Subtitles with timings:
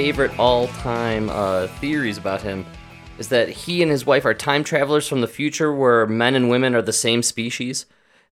[0.00, 2.64] one of my favorite all-time uh, theories about him
[3.18, 6.48] is that he and his wife are time travelers from the future, where men and
[6.48, 7.84] women are the same species,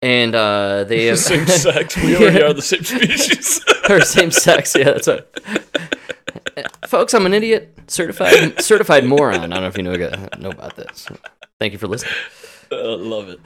[0.01, 1.95] and uh, they have same sex.
[1.95, 3.63] We already are the same species.
[3.89, 4.75] or same sex.
[4.75, 5.25] Yeah, that's right.
[6.85, 9.35] Folks, I'm an idiot, certified certified moron.
[9.35, 9.95] I don't know if you know
[10.39, 11.07] know about this.
[11.59, 12.13] Thank you for listening.
[12.71, 13.39] Uh, love it.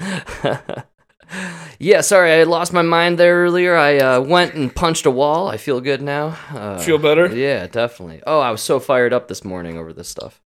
[1.80, 3.76] Yeah, sorry, I lost my mind there earlier.
[3.76, 5.48] I uh, went and punched a wall.
[5.48, 6.38] I feel good now.
[6.50, 7.27] Uh, Feel better?
[7.36, 8.23] Yeah, definitely.
[8.26, 10.41] Oh, I was so fired up this morning over this stuff.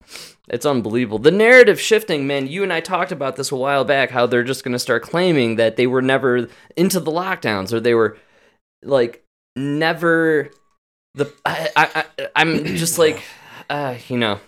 [0.47, 1.19] It's unbelievable.
[1.19, 2.47] The narrative shifting, man.
[2.47, 4.09] You and I talked about this a while back.
[4.09, 7.80] How they're just going to start claiming that they were never into the lockdowns, or
[7.80, 8.17] they were
[8.83, 9.23] like
[9.55, 10.49] never.
[11.14, 13.21] The I, I, I I'm just like,
[13.69, 14.39] uh, you know.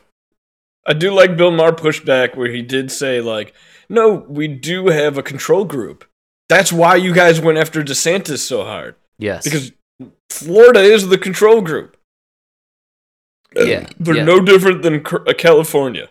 [0.88, 3.54] I do like Bill Maher pushback where he did say like,
[3.88, 6.06] "No, we do have a control group.
[6.52, 9.46] That's why you guys went after DeSantis so hard Yes.
[9.46, 9.72] because
[10.30, 11.96] Florida is the control group.
[13.56, 14.26] Yeah, they're yeah.
[14.26, 16.10] no different than uh, California,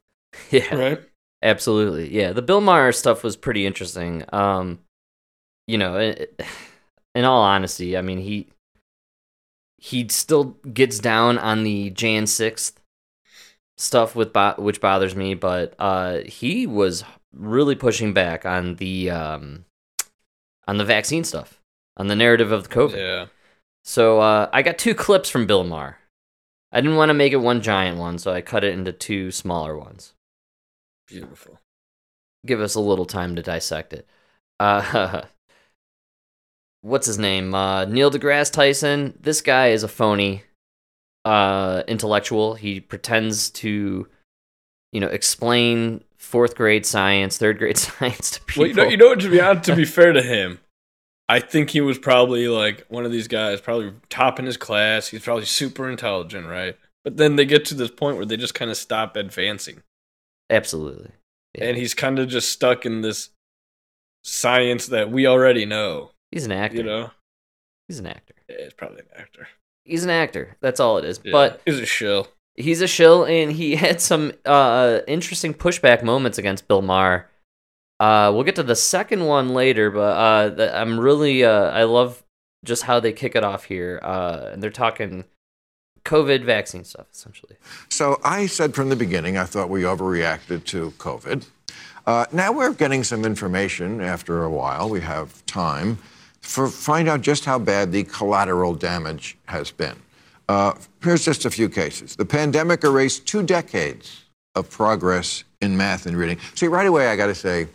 [0.50, 0.74] yeah.
[0.74, 1.00] right?
[1.42, 2.14] Absolutely.
[2.14, 4.24] Yeah, the Bill Maher stuff was pretty interesting.
[4.30, 4.80] Um
[5.66, 6.38] you know, it,
[7.14, 8.48] in all honesty, I mean, he
[9.78, 12.72] he still gets down on the Jan 6th
[13.78, 19.10] stuff with bo- which bothers me, but uh he was really pushing back on the
[19.10, 19.64] um
[20.68, 21.60] on the vaccine stuff,
[21.96, 22.96] on the narrative of the COVID.
[22.96, 23.26] Yeah.
[23.84, 25.98] So uh, I got two clips from Bill Maher.
[26.70, 29.30] I didn't want to make it one giant one, so I cut it into two
[29.30, 30.12] smaller ones.
[31.06, 31.58] Beautiful.
[32.46, 34.06] Give us a little time to dissect it.
[34.60, 35.22] Uh,
[36.82, 37.54] what's his name?
[37.54, 39.18] Uh, Neil deGrasse Tyson.
[39.18, 40.42] This guy is a phony
[41.24, 42.54] uh, intellectual.
[42.54, 44.06] He pretends to,
[44.92, 48.62] you know, explain fourth grade science, third grade science to people.
[48.62, 50.58] Well, you know, you know, to be honest, to be fair to him,
[51.28, 55.08] I think he was probably like one of these guys, probably top in his class.
[55.08, 56.76] He's probably super intelligent, right?
[57.04, 59.82] But then they get to this point where they just kind of stop advancing,
[60.50, 61.10] Absolutely.
[61.54, 61.64] Yeah.
[61.66, 63.30] and he's kind of just stuck in this
[64.24, 66.10] science that we already know.
[66.30, 66.78] He's an actor.
[66.78, 67.10] You know,
[67.86, 68.34] He's an actor.
[68.48, 69.48] Yeah, it's probably an actor,
[69.84, 70.56] He's an actor.
[70.60, 71.20] That's all it is.
[71.24, 72.28] Yeah, But he's a shill.
[72.58, 77.28] He's a shill, and he had some uh, interesting pushback moments against Bill Maher.
[78.00, 81.84] Uh, we'll get to the second one later, but uh, the, I'm really uh, I
[81.84, 82.22] love
[82.64, 85.24] just how they kick it off here, uh, and they're talking
[86.04, 87.56] COVID vaccine stuff essentially.
[87.88, 91.46] So I said from the beginning, I thought we overreacted to COVID.
[92.06, 94.88] Uh, now we're getting some information after a while.
[94.88, 95.98] We have time
[96.40, 99.96] for find out just how bad the collateral damage has been.
[100.48, 100.72] Uh,
[101.02, 102.16] here's just a few cases.
[102.16, 106.38] The pandemic erased two decades of progress in math and reading.
[106.54, 107.68] See, right away, I got to say,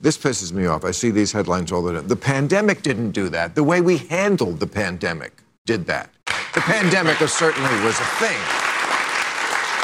[0.00, 0.84] this pisses me off.
[0.84, 2.08] I see these headlines all the time.
[2.08, 3.54] The pandemic didn't do that.
[3.54, 5.32] The way we handled the pandemic
[5.66, 6.10] did that.
[6.54, 8.38] The pandemic certainly was a thing.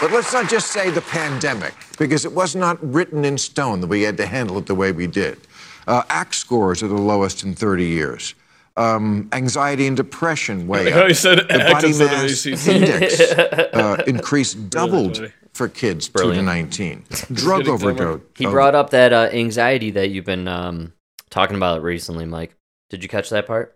[0.00, 3.86] But let's not just say the pandemic, because it was not written in stone that
[3.86, 5.38] we had to handle it the way we did.
[5.86, 8.34] Uh, ACT scores are the lowest in 30 years.
[8.78, 11.08] Um, anxiety and depression way up.
[11.08, 12.68] he said the ACT body mass ACT.
[12.68, 13.20] index
[13.72, 15.32] uh, increased, doubled funny.
[15.54, 17.04] for kids 2 to 19.
[17.32, 18.20] Drug overdose.
[18.36, 20.92] He oh, brought up that uh, anxiety that you've been um,
[21.30, 22.54] talking about recently, Mike.
[22.90, 23.75] Did you catch that part?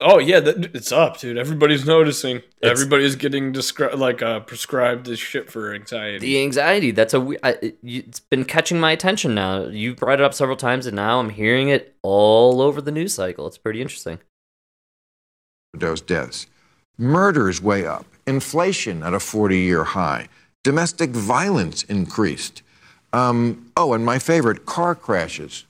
[0.00, 1.38] Oh yeah, that, it's up, dude.
[1.38, 2.36] Everybody's noticing.
[2.36, 6.18] It's- Everybody's getting descri- like uh, prescribed this shit for anxiety.
[6.18, 6.90] The anxiety.
[6.90, 7.20] That's a.
[7.20, 9.64] we- I, it, it's been catching my attention now.
[9.66, 13.14] You brought it up several times, and now I'm hearing it all over the news
[13.14, 13.46] cycle.
[13.46, 14.18] It's pretty interesting.
[15.74, 16.46] overdose deaths.
[16.98, 18.06] Murders way up.
[18.26, 20.28] Inflation at a 40 year high.
[20.64, 22.62] Domestic violence increased.
[23.12, 25.64] Um, oh, and my favorite, car crashes.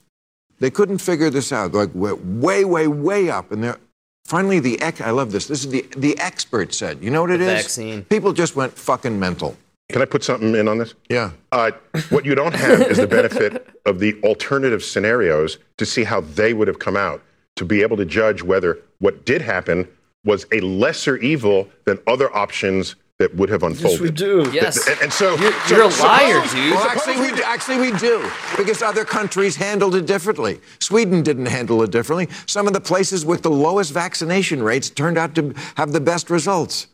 [0.59, 1.75] They couldn't figure this out.
[1.75, 3.53] Like way, way, way, way up.
[3.53, 3.79] And they're
[4.27, 5.47] finally the ex- I love this.
[5.47, 7.03] This is the the expert said.
[7.03, 7.63] You know what it The is?
[7.63, 8.05] vaccine.
[8.05, 9.57] People just went fucking mental.
[9.89, 10.95] Can I put something in on this?
[11.09, 11.31] Yeah.
[11.53, 11.71] Uh,
[12.11, 16.53] what you don't have is the benefit of the alternative scenarios to see how they
[16.55, 17.23] would have come out,
[17.55, 19.87] to be able to judge whether what did happen
[20.25, 24.01] was a lesser evil than other options that would have unfolded.
[24.01, 24.45] yes, unfolded.
[24.47, 24.51] we do.
[24.53, 24.89] Yes.
[24.89, 26.73] And, and so You're, so- you're a liar, suppose- dude.
[26.73, 30.61] Well, actually, we, actually, we do, because other countries handled it differently.
[30.81, 32.29] Sweden didn't handle it differently.
[32.47, 36.29] Some of the places with the lowest vaccination rates turned out to have the best
[36.29, 36.89] results.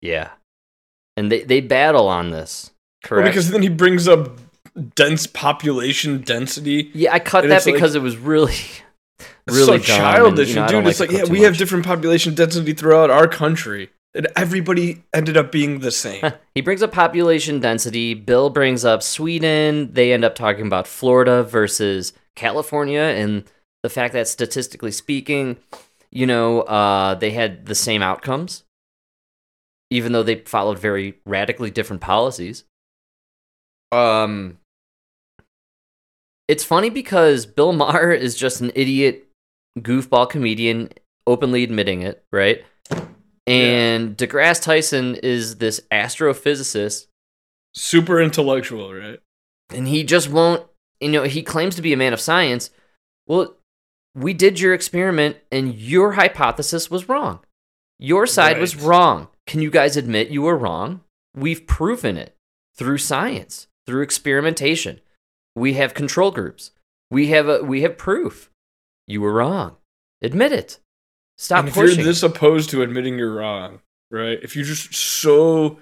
[0.00, 0.30] Yeah.
[1.16, 2.70] And they, they battle on this.
[3.04, 3.28] Well, Correct.
[3.30, 4.38] because then he brings up
[4.96, 6.90] dense population density.
[6.94, 8.54] yeah, I cut that it's like- because it was really,
[9.48, 10.70] really so dumb, and, childish, you know, dude.
[10.72, 13.90] don't it's like like, yeah, cut too we have different population density throughout our country,
[14.14, 16.22] and everybody ended up being the same.
[16.54, 18.12] He brings up population density.
[18.14, 19.92] Bill brings up Sweden.
[19.94, 23.44] They end up talking about Florida versus California and
[23.82, 25.56] the fact that statistically speaking,
[26.10, 28.64] you know, uh, they had the same outcomes.
[29.90, 32.64] even though they followed very radically different policies.
[33.90, 34.58] Um,
[36.48, 39.28] it's funny because Bill Maher is just an idiot
[39.78, 40.90] goofball comedian,
[41.26, 42.64] openly admitting it, right?
[43.46, 47.06] And DeGrasse Tyson is this astrophysicist,
[47.74, 49.20] Super intellectual, right?
[49.70, 50.66] and he just won't,
[51.00, 52.70] you know, he claims to be a man of science.
[53.26, 53.56] Well,
[54.14, 57.40] we did your experiment, and your hypothesis was wrong.
[57.98, 59.28] Your side was wrong.
[59.46, 61.00] Can you guys admit you were wrong?
[61.34, 62.36] We've proven it
[62.76, 65.00] through science, through experimentation.
[65.56, 66.72] We have control groups.
[67.10, 68.50] We have a, we have proof.
[69.06, 69.76] You were wrong.
[70.20, 70.78] Admit it.
[71.38, 71.98] Stop and if pushing.
[71.98, 73.80] you're this opposed to admitting you're wrong,
[74.10, 74.38] right?
[74.42, 75.78] If you just so,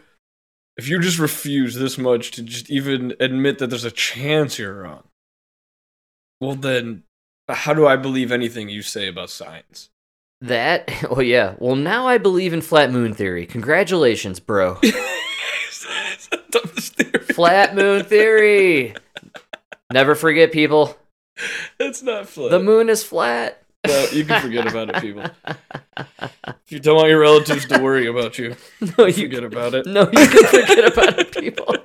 [0.77, 4.83] if you just refuse this much to just even admit that there's a chance you're
[4.83, 5.05] wrong,
[6.41, 7.03] well then,
[7.49, 9.91] how do I believe anything you say about science?
[10.43, 11.55] that, oh yeah.
[11.59, 13.47] Well, now I believe in flat moon theory.
[13.47, 14.79] Congratulations, bro.
[16.31, 17.25] The dumbest theory.
[17.35, 18.95] flat moon theory.
[19.93, 20.97] Never forget, people.
[21.81, 22.51] It's not flat.
[22.51, 23.60] The moon is flat.
[23.87, 25.25] No, you can forget about it, people.
[25.97, 28.55] If you don't want your relatives to worry about you,
[28.99, 29.87] No, you forget about it.
[29.87, 31.75] No, you can forget about it, people.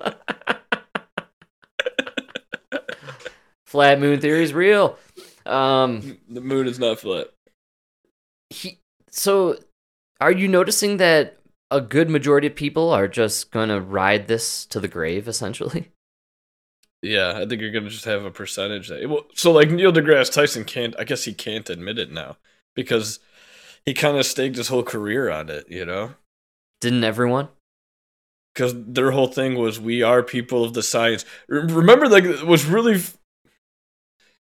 [3.65, 4.97] Flat moon theory is real.
[5.45, 7.27] Um, The moon is not flat.
[8.49, 9.57] he, so
[10.21, 11.37] are you noticing that
[11.71, 15.91] a good majority of people are just gonna ride this to the grave, essentially?
[17.05, 19.07] Yeah, I think you're gonna just have a percentage that.
[19.07, 20.95] Well, so like Neil deGrasse Tyson can't.
[20.99, 22.37] I guess he can't admit it now
[22.75, 23.19] because
[23.85, 25.65] he kind of staked his whole career on it.
[25.69, 26.15] You know,
[26.81, 27.49] Didn't everyone?
[28.53, 31.25] because their whole thing was we are people of the science.
[31.47, 33.01] Remember, like was really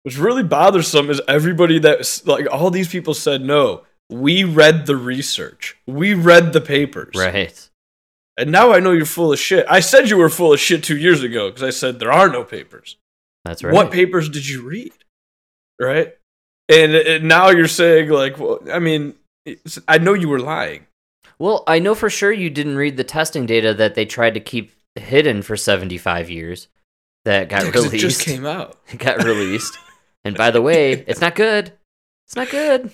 [0.02, 3.84] what's really bothersome is everybody that like all these people said no.
[4.10, 5.76] We read the research.
[5.86, 7.14] We read the papers.
[7.16, 7.70] Right.
[8.36, 9.66] And now I know you're full of shit.
[9.68, 12.28] I said you were full of shit two years ago because I said there are
[12.28, 12.96] no papers.
[13.44, 13.74] That's right.
[13.74, 14.92] What papers did you read?
[15.80, 16.14] Right?
[16.68, 19.14] And, uh, and now you're saying, like, well, I mean,
[19.86, 20.86] I know you were lying.
[21.38, 24.40] Well, I know for sure you didn't read the testing data that they tried to
[24.40, 26.68] keep hidden for 75 years
[27.24, 27.94] that got Yeah, released.
[27.94, 28.78] It just came out.
[28.88, 29.76] It got released.
[30.24, 31.72] and by the way, it's not good.
[32.26, 32.92] It's not good.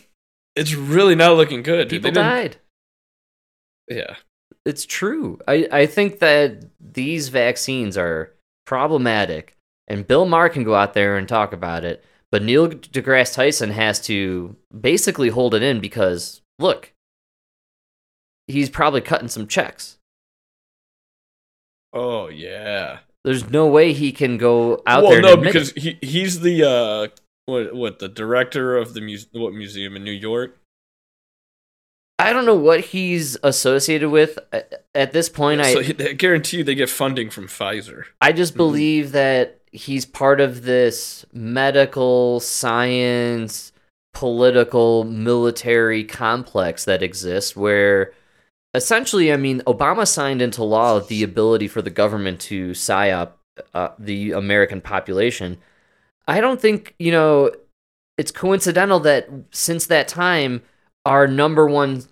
[0.57, 1.89] It's really not looking good.
[1.89, 2.57] People died.
[3.89, 4.17] Yeah.
[4.69, 5.39] It's true.
[5.49, 8.35] I, I think that these vaccines are
[8.67, 9.57] problematic,
[9.87, 13.71] and Bill Maher can go out there and talk about it, but Neil deGrasse Tyson
[13.71, 16.93] has to basically hold it in because, look,
[18.47, 19.97] he's probably cutting some checks.
[21.95, 22.99] Oh, yeah.
[23.25, 25.23] There's no way he can go out well, there.
[25.23, 25.79] Well, no, because it.
[25.79, 27.09] he he's the, uh,
[27.47, 30.58] what, what, the director of the muse- what museum in New York?
[32.19, 35.61] I don't know what he's associated with at, at this point.
[35.61, 38.05] I so he, I guarantee you they get funding from Pfizer.
[38.21, 43.73] I just believe that he's part of this medical science,
[44.15, 48.13] political, military complex that exists where
[48.75, 53.33] essentially, I mean, Obama signed into law the ability for the government to psyop
[53.75, 55.59] uh, the American population.
[56.27, 57.53] I don't think, you know,
[58.17, 60.63] it's coincidental that since that time,
[61.05, 62.05] our number one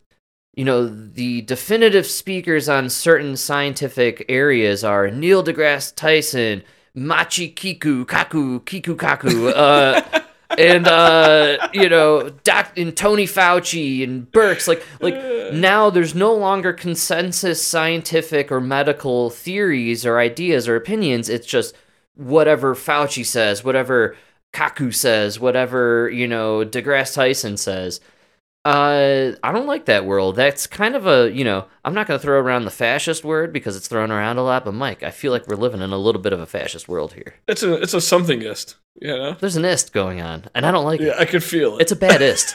[0.56, 6.62] you know, the definitive speakers on certain scientific areas are Neil deGrasse Tyson,
[6.94, 10.22] Machi Kiku, Kaku, Kiku Kaku, uh,
[10.58, 14.66] and uh, you know, Doc and Tony Fauci and Birx.
[14.66, 15.14] Like, like
[15.52, 21.28] now there's no longer consensus scientific or medical theories or ideas or opinions.
[21.28, 21.74] It's just
[22.14, 24.16] whatever Fauci says, whatever
[24.54, 28.00] Kaku says, whatever you know, deGrasse Tyson says.
[28.66, 30.34] Uh, I don't like that world.
[30.34, 33.52] That's kind of a, you know, I'm not going to throw around the fascist word
[33.52, 35.98] because it's thrown around a lot, but Mike, I feel like we're living in a
[35.98, 37.34] little bit of a fascist world here.
[37.46, 39.34] It's a it's a somethingist, you know.
[39.34, 41.14] There's an ist going on, and I don't like Yeah, it.
[41.16, 41.82] Yeah, I could feel it.
[41.82, 42.54] It's a bad ist.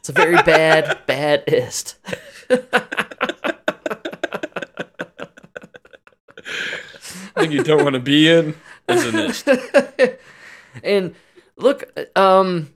[0.00, 1.96] It's a very bad, bad ist.
[7.44, 8.54] thing you don't want to be in
[8.88, 10.18] is a nist.
[10.84, 11.14] and
[11.56, 11.84] look,
[12.16, 12.72] um,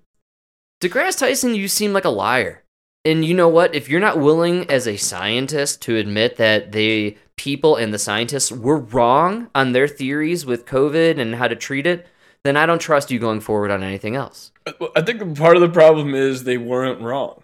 [0.81, 2.63] DeGrasse Tyson, you seem like a liar.
[3.05, 3.75] And you know what?
[3.75, 8.51] If you're not willing as a scientist to admit that the people and the scientists
[8.53, 12.07] were wrong on their theories with COVID and how to treat it,
[12.45, 14.53] then I don't trust you going forward on anything else.
[14.67, 17.43] Uh, I think part of the problem is they weren't wrong.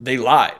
[0.00, 0.58] They lied.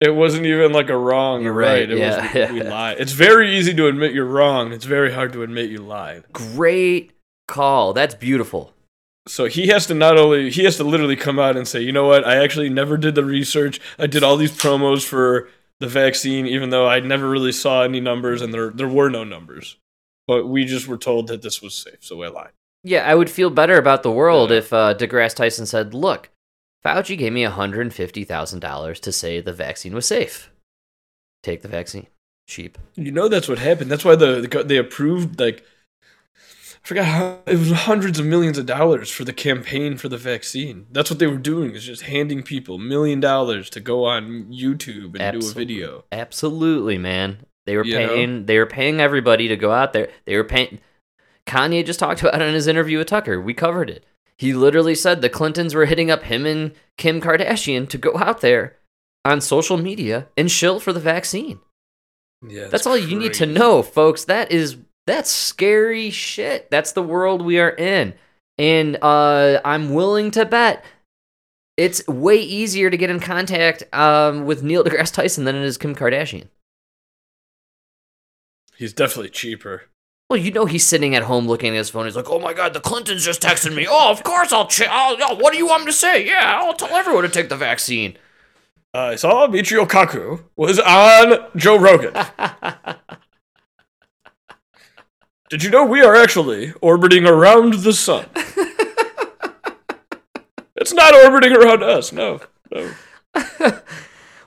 [0.00, 1.80] It wasn't even like a wrong You're or right.
[1.80, 2.44] right, It yeah.
[2.44, 2.98] was we lied.
[3.00, 4.72] It's very easy to admit you're wrong.
[4.72, 6.24] It's very hard to admit you lied.
[6.32, 7.12] Great
[7.48, 7.92] call.
[7.92, 8.72] That's beautiful.
[9.28, 11.92] So he has to not only he has to literally come out and say, you
[11.92, 13.80] know what, I actually never did the research.
[13.98, 15.48] I did all these promos for
[15.78, 19.24] the vaccine, even though I never really saw any numbers and there there were no
[19.24, 19.76] numbers.
[20.26, 22.52] But we just were told that this was safe, so I lied.
[22.82, 24.56] Yeah, I would feel better about the world Yeah.
[24.58, 26.30] if uh, DeGrasse Tyson said, "Look,
[26.84, 30.50] Fauci gave me one hundred fifty thousand dollars to say the vaccine was safe.
[31.42, 32.06] Take the vaccine,
[32.46, 33.90] cheap." You know that's what happened.
[33.90, 35.64] That's why the, the they approved like
[36.82, 40.16] I forgot how it was hundreds of millions of dollars for the campaign for the
[40.16, 40.86] vaccine.
[40.90, 45.20] That's what they were doing is just handing people million dollars to go on YouTube
[45.20, 46.04] and do a video.
[46.10, 47.44] Absolutely, man.
[47.66, 48.08] They were You know?
[48.08, 48.46] paying.
[48.46, 50.08] They were paying everybody to go out there.
[50.24, 50.80] They were paying.
[51.46, 53.40] Kanye just talked about it in his interview with Tucker.
[53.40, 54.04] We covered it.
[54.38, 58.40] He literally said the Clintons were hitting up him and Kim Kardashian to go out
[58.40, 58.76] there
[59.24, 61.60] on social media and shill for the vaccine.
[62.48, 64.24] Yeah, That's all you need to know, folks.
[64.24, 66.70] That is that's scary shit.
[66.70, 68.14] That's the world we are in.
[68.58, 70.84] And uh, I'm willing to bet
[71.76, 75.78] it's way easier to get in contact um, with Neil deGrasse Tyson than it is
[75.78, 76.48] Kim Kardashian.
[78.76, 79.84] He's definitely cheaper.
[80.28, 82.04] Well, you know he's sitting at home looking at his phone.
[82.04, 83.86] He's like, "Oh my god, the Clintons just texted me.
[83.88, 84.68] Oh, of course I'll.
[84.68, 86.24] Ch- I'll oh, what do you want me to say?
[86.24, 88.16] Yeah, I'll tell everyone to take the vaccine."
[88.94, 92.12] I saw Michio Kaku was on Joe Rogan.
[95.50, 98.26] Did you know we are actually orbiting around the sun?
[100.76, 102.12] it's not orbiting around us.
[102.12, 102.40] No,
[102.72, 102.92] no.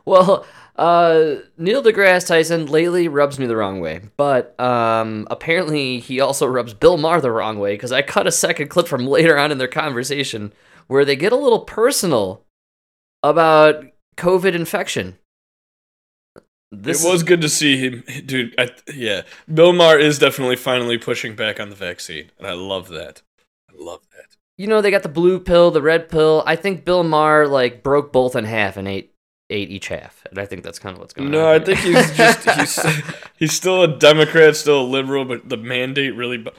[0.05, 0.45] Well,
[0.75, 6.45] uh, Neil deGrasse Tyson lately rubs me the wrong way, but um, apparently he also
[6.45, 9.51] rubs Bill Maher the wrong way because I cut a second clip from later on
[9.51, 10.51] in their conversation
[10.87, 12.43] where they get a little personal
[13.21, 13.85] about
[14.17, 15.17] COVID infection.
[16.75, 18.55] This it was good to see him, dude.
[18.57, 19.21] I, yeah,
[19.53, 23.21] Bill Maher is definitely finally pushing back on the vaccine, and I love that.
[23.69, 24.35] I love that.
[24.57, 26.43] you know they got the blue pill, the red pill.
[26.47, 29.13] I think Bill Maher like broke both in half and ate
[29.49, 31.43] ate each half, and I think that's kind of what's going No, on.
[31.43, 33.03] No, I think he's just he's
[33.37, 36.53] he's still a Democrat, still a liberal, but the mandate really bo-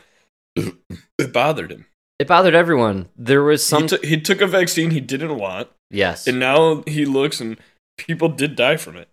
[1.18, 1.86] it bothered him.
[2.20, 3.08] it bothered everyone.
[3.16, 6.84] There was some he, took he took a vaccine he didn't want, yes, and now
[6.86, 7.56] he looks and
[7.98, 9.08] people did die from it.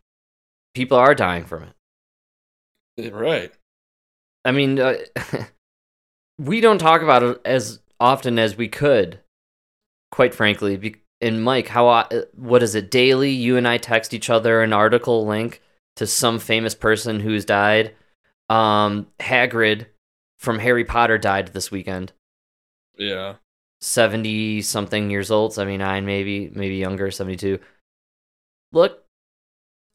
[0.74, 3.14] People are dying from it.
[3.14, 3.52] Right.
[4.46, 4.98] I mean, uh,
[6.40, 9.20] we don't talk about it as often as we could,
[10.12, 10.78] quite frankly.
[10.78, 13.30] Be- and Mike, how uh, what is it daily?
[13.32, 15.62] You and I text each other an article link
[15.98, 17.94] to some famous person who's died.
[18.50, 19.86] Um, Hagrid
[20.40, 22.12] from Harry Potter died this weekend.
[22.98, 23.36] Yeah.
[23.82, 27.60] Seventy something years old, seventy nine maybe, maybe younger, seventy two.
[28.72, 29.01] Look,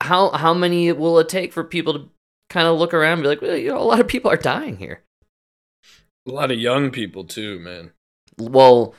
[0.03, 2.09] how how many will it take for people to
[2.51, 4.37] kind of look around and be like, well, you know, a lot of people are
[4.37, 5.03] dying here.
[6.29, 7.93] A lot of young people too, man.
[8.39, 8.95] well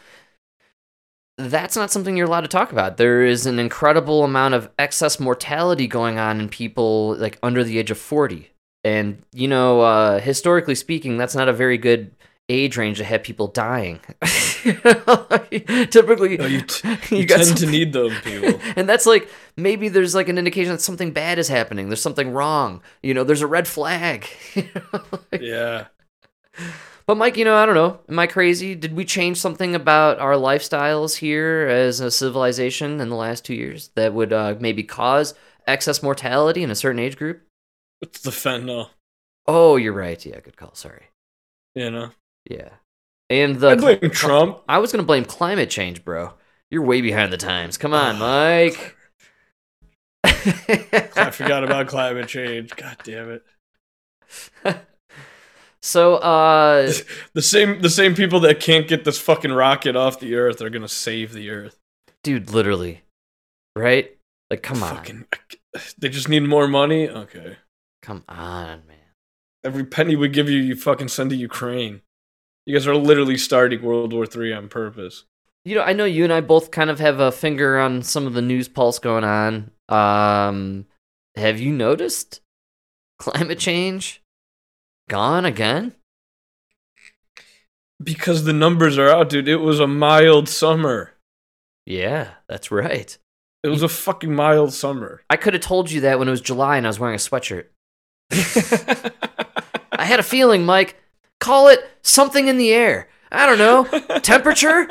[1.37, 5.19] that's not something you're allowed to talk about there is an incredible amount of excess
[5.19, 8.49] mortality going on in people like under the age of 40
[8.83, 12.11] and you know uh, historically speaking that's not a very good
[12.49, 13.99] age range to have people dying
[15.89, 18.59] typically No, you t- you You, tend to need those people.
[18.75, 22.31] and that's like maybe there's like an indication that something bad is happening there's something
[22.31, 24.27] wrong you know there's a red flag
[25.39, 25.87] yeah.
[27.05, 27.99] But Mike, you know, I don't know.
[28.09, 28.75] Am I crazy?
[28.75, 33.53] Did we change something about our lifestyles here as a civilization in the last two
[33.53, 35.33] years that would uh, maybe cause
[35.67, 37.43] excess mortality in a certain age group?
[38.01, 38.89] It's the fentanyl.
[39.45, 40.25] Oh, you're right.
[40.25, 40.75] Yeah, good call.
[40.75, 41.03] Sorry.
[41.75, 42.09] You know.
[42.49, 42.69] Yeah,
[43.29, 44.59] and the I blame Trump.
[44.69, 46.33] I was gonna blame climate change, bro.
[46.69, 47.77] You're way behind the times.
[47.77, 48.95] Come on, Mike.
[50.23, 52.75] I forgot about climate change.
[52.75, 53.43] God damn it.
[55.81, 56.91] so, uh,
[57.33, 60.69] The same the same people that can't get this fucking rocket off the earth are
[60.69, 61.77] gonna save the earth.
[62.23, 63.01] dude, literally,
[63.75, 64.11] right?
[64.49, 65.25] Like, come on,
[65.97, 67.09] they just need more money.
[67.09, 67.57] Okay.
[68.01, 68.95] come on, man.
[69.63, 72.01] Every penny we give you, you fucking send to Ukraine.
[72.67, 75.23] You guys are literally starting World War Three on purpose.
[75.63, 78.27] You know, I know you and I both kind of have a finger on some
[78.27, 79.71] of the news pulse going on.
[79.87, 80.85] Um,
[81.37, 82.41] have you noticed
[83.19, 84.21] climate change
[85.07, 85.95] gone again?
[88.03, 89.47] Because the numbers are out, dude.
[89.47, 91.13] It was a mild summer.
[91.85, 93.17] Yeah, that's right.
[93.63, 95.21] It was a fucking mild summer.
[95.29, 97.17] I could have told you that when it was July and I was wearing a
[97.17, 97.67] sweatshirt.
[99.93, 100.97] I had a feeling, Mike.
[101.39, 103.09] Call it something in the air.
[103.31, 104.19] I don't know.
[104.19, 104.87] Temperature?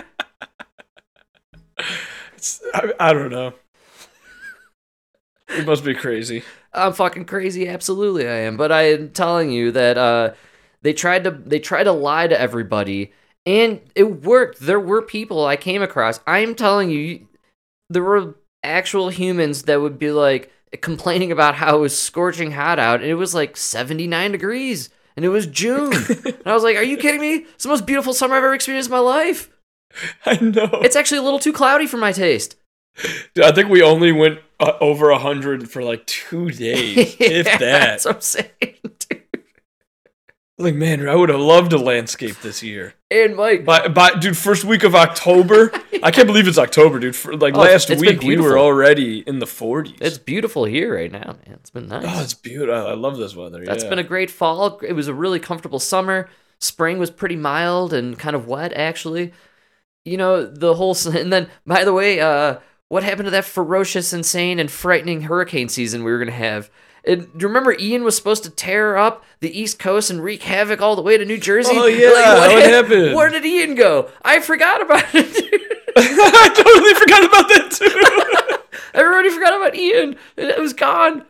[2.37, 3.53] It's, I, I don't know.
[5.49, 6.43] It must be crazy.
[6.73, 7.69] I'm fucking crazy.
[7.69, 8.57] Absolutely, I am.
[8.57, 10.35] But I am telling you that uh,
[10.83, 13.13] they tried to they tried to lie to everybody,
[13.45, 14.61] and it worked.
[14.61, 16.21] There were people I came across.
[16.27, 17.27] I'm telling you,
[17.89, 20.51] there were actual humans that would be like,
[20.81, 25.25] complaining about how it was scorching hot out, and it was like 79 degrees, and
[25.25, 25.93] it was June.
[25.93, 27.47] and I was like, "Are you kidding me?
[27.55, 29.51] It's the most beautiful summer I've ever experienced in my life."
[30.27, 30.81] I know.
[30.83, 32.57] It's actually a little too cloudy for my taste.
[33.35, 37.45] Dude, I think we only went uh, over a hundred for like two days, if
[37.45, 37.61] that.
[37.61, 38.75] That's what I'm saying.
[40.59, 42.95] Like, man, I would have loved a landscape this year.
[43.11, 45.71] And Mike, By, by, dude, first week of October.
[46.03, 47.15] I can't believe it's October, dude.
[47.15, 49.99] For, like Oh, last it's week, we were already in the 40s.
[50.01, 51.59] it's beautiful here right now, man.
[51.61, 52.05] It's been nice.
[52.07, 52.75] oh, it's beautiful.
[52.87, 53.67] I love this weather.
[53.67, 53.91] That's yeah.
[53.91, 54.79] been a great fall.
[54.81, 56.31] It was a really comfortable summer.
[56.59, 59.35] Spring was pretty mild and kind of wet, actually.
[60.07, 60.97] You know, the whole.
[61.07, 65.69] And then, by the way, uh, what happened to that ferocious, insane, and frightening hurricane
[65.69, 66.71] season we were going to have?
[67.07, 70.43] And do you remember Ian was supposed to tear up the East Coast and wreak
[70.43, 71.73] havoc all the way to New Jersey?
[71.73, 73.15] Oh, yeah, what hap- happened?
[73.15, 74.11] Where did Ian go?
[74.25, 75.63] I forgot about it.
[75.97, 78.79] I totally forgot about that too.
[78.95, 80.17] Everybody forgot about Ian.
[80.37, 81.25] It was gone.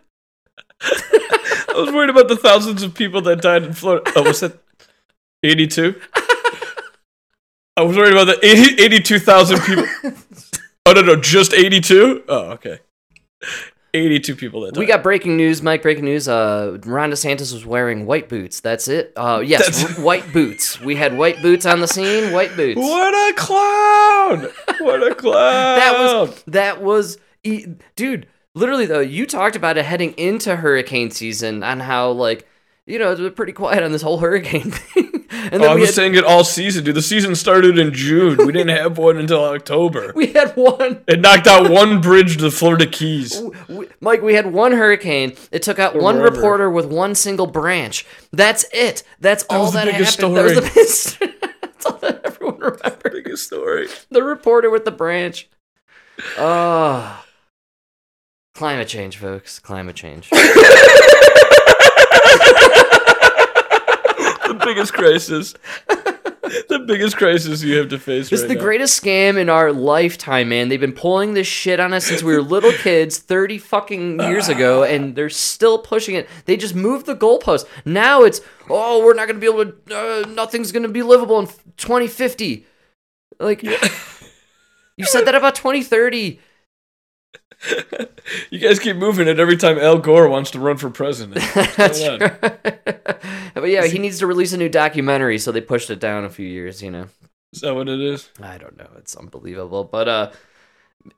[0.83, 4.11] I was worried about the thousands of people that died in Florida.
[4.17, 4.59] Oh, was that
[5.43, 6.01] 82?
[7.77, 9.85] I was worried about the 80, 82,000 people.
[10.87, 12.25] Oh, no, no, just 82?
[12.29, 12.81] Oh, okay.
[13.97, 14.79] 82 people that died.
[14.81, 15.83] We got breaking news, Mike.
[15.83, 16.29] Breaking news.
[16.29, 18.61] Uh, Ron DeSantis was wearing white boots.
[18.61, 19.13] That's it.
[19.17, 20.81] Uh, yes, That's- white boots.
[20.81, 22.33] We had white boots on the scene.
[22.33, 22.79] White boots.
[22.79, 24.49] What a clown!
[24.81, 25.35] What a clown!
[25.79, 28.27] That was that was, e- dude.
[28.55, 32.49] Literally though, you talked about it heading into hurricane season on how like
[32.87, 35.87] you know it was pretty quiet on this whole hurricane thing, and Oh, I was
[35.87, 36.95] had, saying it all season, dude.
[36.95, 38.37] The season started in June.
[38.39, 40.13] We didn't have one until October.
[40.17, 41.03] we had one.
[41.09, 43.41] It knocked out one bridge to the Florida Keys.
[43.69, 45.35] we- Mike, we had one hurricane.
[45.51, 46.35] It took out one wherever.
[46.37, 48.07] reporter with one single branch.
[48.33, 49.03] That's it.
[49.21, 50.37] That's all was the that biggest happened.
[50.37, 51.31] That was the story.
[51.33, 51.61] biggest.
[51.61, 53.13] That's all that everyone remembered.
[53.13, 53.89] Biggest story.
[54.11, 55.49] The reporter with the branch.
[56.39, 57.23] Oh.
[58.55, 59.59] Climate change, folks.
[59.59, 60.31] Climate change.
[64.49, 65.55] The biggest crisis.
[65.89, 68.61] the biggest crisis you have to face This right is the now.
[68.61, 70.69] greatest scam in our lifetime, man.
[70.69, 74.49] They've been pulling this shit on us since we were little kids 30 fucking years
[74.49, 76.29] ago, and they're still pushing it.
[76.45, 77.67] They just moved the goalpost.
[77.85, 81.03] Now it's, oh, we're not going to be able to, uh, nothing's going to be
[81.03, 82.65] livable in 2050.
[83.41, 86.41] Like, you said that about 2030.
[88.51, 91.37] You guys keep moving it every time Al Gore wants to run for president.
[91.77, 92.41] That's right.
[93.55, 96.31] but yeah, he needs to release a new documentary, so they pushed it down a
[96.31, 97.07] few years, you know.
[97.53, 98.31] Is that what it is?
[98.43, 98.89] I don't know.
[98.99, 100.33] It's unbelievable, but uh,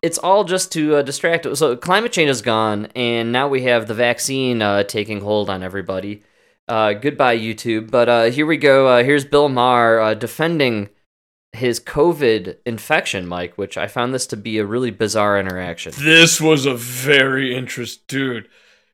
[0.03, 1.57] it's all just to uh, distract.
[1.57, 5.62] So climate change is gone, and now we have the vaccine uh, taking hold on
[5.62, 6.22] everybody.
[6.68, 7.90] Uh, goodbye, YouTube.
[7.90, 8.87] But uh, here we go.
[8.87, 10.90] Uh, here's Bill Maher uh, defending
[11.59, 15.92] his COVID infection, Mike, which I found this to be a really bizarre interaction.
[15.99, 18.49] This was a very interesting dude.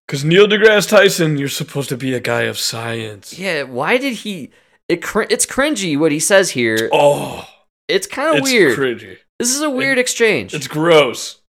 [0.07, 3.39] Because Neil deGrasse Tyson, you're supposed to be a guy of science.
[3.39, 4.51] Yeah, why did he?
[4.89, 6.91] It cr- it's cringy what he says here.
[6.93, 7.49] Oh,
[7.89, 8.79] It's kind of it's weird.
[8.79, 9.17] cringy.
[9.39, 10.53] This is a weird exchange.
[10.53, 11.41] It's gross.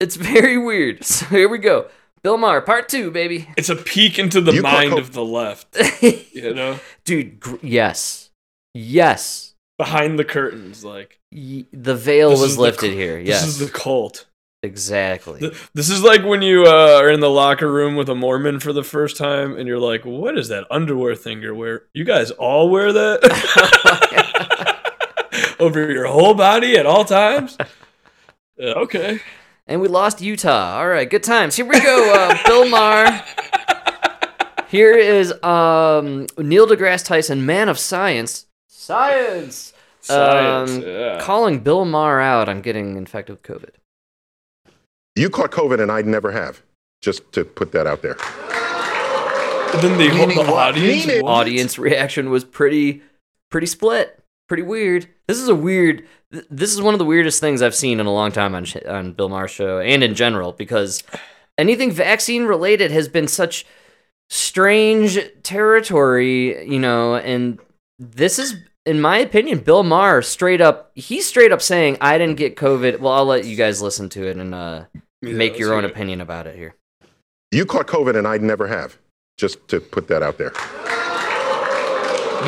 [0.00, 1.04] It's very weird.
[1.04, 1.88] So here we go.
[2.22, 3.50] Bill Maher, part two, baby.
[3.58, 5.76] It's a peek into the You mind co- of the left.
[6.32, 8.30] You know, Dude, gr- yes.
[8.72, 9.53] Yes.
[9.78, 13.18] Behind the curtains, like the veil was the lifted cu- here.
[13.18, 13.46] this Yes.
[13.46, 14.26] is the cult.
[14.62, 15.40] exactly.
[15.40, 18.60] Th- This is like when you uh, are in the locker room with a Mormon
[18.60, 21.80] for the first time, and you're like, "What is that underwear thing you're wearing?
[21.92, 23.20] You guys all wear that
[25.60, 27.56] over your whole body at all times?"
[28.56, 29.20] Yeah, okay.
[29.66, 30.78] and we lost Utah.
[30.78, 31.56] All right, good times.
[31.56, 32.12] Here we go.
[32.14, 33.22] Uh, Bill Maher.
[34.68, 38.46] Here is um, Neil deGrasse Tyson, man of science.
[38.84, 39.72] Science.
[40.00, 40.70] Science.
[40.70, 41.18] Um, yeah.
[41.20, 43.70] Calling Bill Maher out on getting infected with COVID.
[45.16, 46.62] You caught COVID and I never have.
[47.00, 48.16] Just to put that out there.
[49.72, 51.06] And then the, Meaning the audience.
[51.22, 51.24] What?
[51.24, 53.02] audience reaction was pretty
[53.50, 57.40] pretty split pretty weird this is a weird th- this is one of the weirdest
[57.40, 60.14] things i've seen in a long time on sh- on bill maher's show and in
[60.14, 61.02] general because
[61.56, 63.64] anything vaccine related has been such
[64.28, 67.58] strange territory you know and
[67.98, 72.36] this is in my opinion bill maher straight up he's straight up saying i didn't
[72.36, 74.84] get covid well i'll let you guys listen to it and uh
[75.22, 75.92] Yeah, make your own hear it.
[75.92, 76.74] opinion about it here
[77.52, 78.98] You caught COVID and I never have.
[79.38, 80.52] Just to put that out there.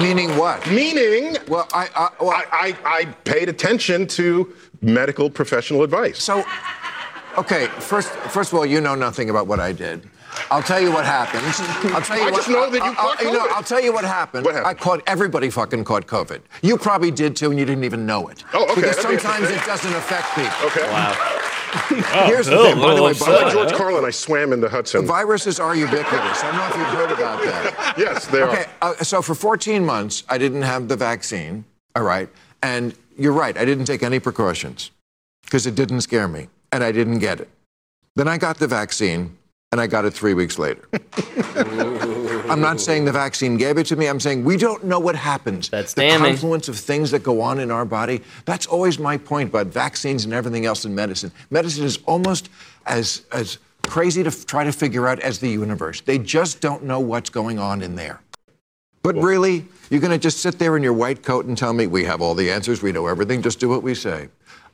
[0.03, 0.59] Meaning what?
[0.71, 6.23] Meaning, Well, I, I, well, I, I, I paid attention to medical professional advice.
[6.23, 6.45] So,
[7.39, 10.03] okay, first, first of all, you know nothing about what I did.
[10.51, 11.43] I'll tell you what happened.
[11.95, 12.37] I'll tell you I what.
[12.37, 14.45] just know that you I'll, caught I'll- know, I'll tell you what happened.
[14.45, 14.77] What happened?
[14.79, 16.41] I caught everybody fucking caught COVID.
[16.63, 18.45] You probably did too, and you didn't even know it.
[18.55, 20.53] Oh, okay, Because that'd be sometimes it doesn't affect people.
[20.67, 20.91] Okay.
[20.91, 21.43] wow
[22.27, 22.79] Here's the thing.
[22.81, 23.27] By the way, upset.
[23.27, 25.05] by Like George way, Carlin, I swam in the Hudson.
[25.05, 26.43] viruses are ubiquitous.
[26.43, 27.95] I don't know if you've heard about that.
[27.99, 28.95] Yes, they Okay, are.
[28.95, 31.65] uh, so for 14 months, I didn't have the vaccine.
[31.95, 32.29] All right.
[32.63, 34.91] And you're right, I didn't take any precautions
[35.45, 37.49] because it didn't scare me and I didn't get it.
[38.15, 39.37] Then I got the vaccine
[39.73, 40.89] and I got it three weeks later.
[42.49, 44.07] I'm not saying the vaccine gave it to me.
[44.07, 45.69] I'm saying we don't know what happens.
[45.69, 46.33] That's the damning.
[46.33, 48.23] confluence of things that go on in our body.
[48.45, 51.33] That's always my point about vaccines and everything else in medicine.
[51.51, 52.49] Medicine is almost
[52.87, 56.01] as as crazy to f- try to figure out as the universe.
[56.01, 58.21] They just don't know what's going on in there.
[59.03, 61.87] But really, you're going to just sit there in your white coat and tell me
[61.87, 64.29] we have all the answers, we know everything, just do what we say.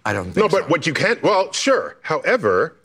[0.07, 0.69] I don't think No, but so.
[0.69, 1.99] what you can't, well, sure.
[2.01, 2.77] However,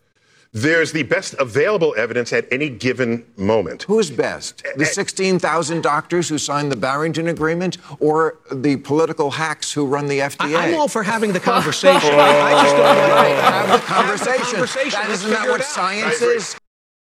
[0.62, 3.84] there's the best available evidence at any given moment.
[3.84, 4.66] Who's best?
[4.76, 10.20] The 16,000 doctors who signed the Barrington Agreement or the political hacks who run the
[10.20, 10.56] FDA?
[10.56, 12.12] I- I'm all for having the conversation.
[12.14, 14.44] I just don't want Right, to have the conversation.
[14.56, 14.92] conversation.
[14.92, 15.66] That Let's isn't that what out.
[15.68, 16.58] science is?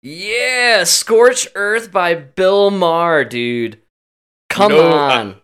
[0.01, 3.81] Yeah, Scorch Earth by Bill Maher, dude.
[4.49, 5.35] Come know, on.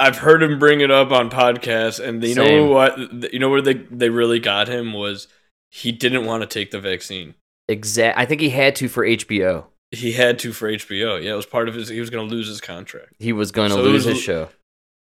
[0.00, 2.68] I've heard him bring it up on podcasts, and you know Same.
[2.68, 3.32] what?
[3.32, 5.28] You know where they they really got him was
[5.70, 7.34] he didn't want to take the vaccine.
[7.68, 8.18] Exact.
[8.18, 9.64] I think he had to for HBO.
[9.90, 11.22] He had to for HBO.
[11.22, 11.88] Yeah, it was part of his.
[11.88, 13.14] He was going to lose his contract.
[13.18, 14.48] He was going to So lose was- his show.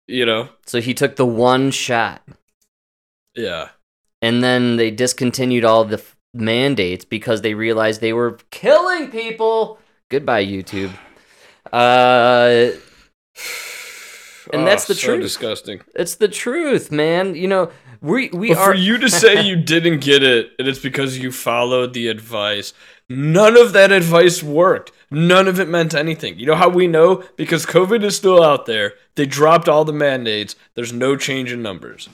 [0.09, 0.49] You know?
[0.67, 2.23] So he took the one shot.
[3.37, 3.69] Yeah.
[4.21, 9.79] And then they discontinued all the f- mandates because they realized they were killing people.
[10.11, 10.93] Goodbye, YouTube.
[11.73, 12.71] Uh,
[14.53, 15.23] And that's the Oh, so truth.
[15.23, 15.81] Disgusting.
[15.95, 17.37] it's the truth, man.
[17.37, 17.71] You know,
[18.03, 21.19] we we But are for you to say you didn't get it, and it's because
[21.19, 22.75] you followed the advice.
[23.09, 24.91] None of that advice worked.
[25.11, 26.38] None of it meant anything.
[26.38, 27.23] You know how we know?
[27.37, 28.95] Because COVID is still out there.
[29.15, 30.57] They dropped all the mandates.
[30.75, 32.09] There's no change in numbers.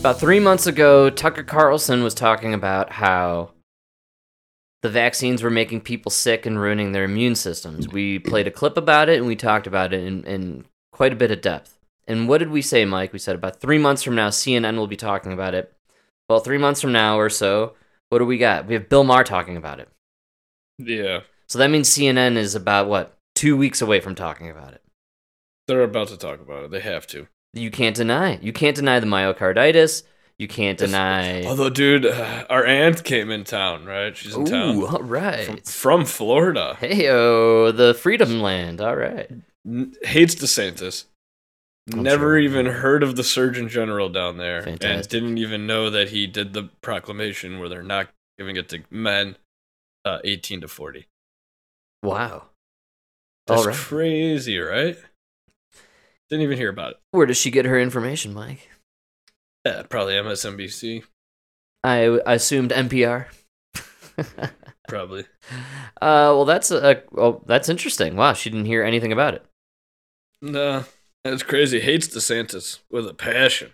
[0.00, 3.50] About three months ago, Tucker Carlson was talking about how
[4.80, 7.86] the vaccines were making people sick and ruining their immune systems.
[7.86, 11.16] We played a clip about it and we talked about it in, in quite a
[11.16, 11.76] bit of depth.
[12.08, 13.12] And what did we say, Mike?
[13.12, 15.70] We said about three months from now, CNN will be talking about it.
[16.30, 17.74] Well, three months from now or so,
[18.08, 18.66] what do we got?
[18.66, 19.90] We have Bill Maher talking about it.
[20.78, 21.20] Yeah.
[21.46, 23.18] So that means CNN is about what?
[23.34, 24.82] Two weeks away from talking about it.
[25.68, 26.70] They're about to talk about it.
[26.70, 27.28] They have to.
[27.52, 28.38] You can't deny.
[28.40, 30.04] You can't deny the myocarditis.
[30.38, 31.44] You can't deny.
[31.44, 34.16] Although, dude, uh, our aunt came in town, right?
[34.16, 34.76] She's in town.
[34.76, 35.44] Ooh, all right.
[35.44, 36.78] From, from Florida.
[36.80, 38.80] Heyo, the Freedom Land.
[38.80, 39.30] All right.
[39.66, 41.04] N- hates DeSantis.
[41.92, 42.38] I'm Never sure.
[42.38, 46.52] even heard of the Surgeon General down there, and didn't even know that he did
[46.52, 48.08] the proclamation where they're not
[48.38, 49.36] giving it to men
[50.04, 51.06] uh, 18 to 40.
[52.02, 52.44] Wow.
[53.46, 53.76] That's All right.
[53.76, 54.96] crazy, right?
[56.30, 56.96] Didn't even hear about it.
[57.10, 58.68] Where does she get her information, Mike?
[59.66, 61.02] Yeah, probably MSNBC.
[61.82, 63.26] I, I assumed NPR.
[64.88, 65.24] probably.
[66.00, 68.16] uh, well, that's a, well, that's interesting.
[68.16, 69.44] Wow, she didn't hear anything about it.
[70.40, 70.84] No,
[71.24, 71.80] that's crazy.
[71.80, 73.72] Hates DeSantis with a passion.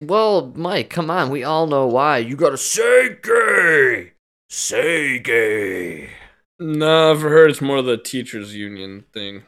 [0.00, 1.30] Well, Mike, come on.
[1.30, 2.18] We all know why.
[2.18, 4.12] You gotta say gay.
[4.48, 6.10] Say gay.
[6.58, 9.44] No, for her, it's more the teachers' union thing.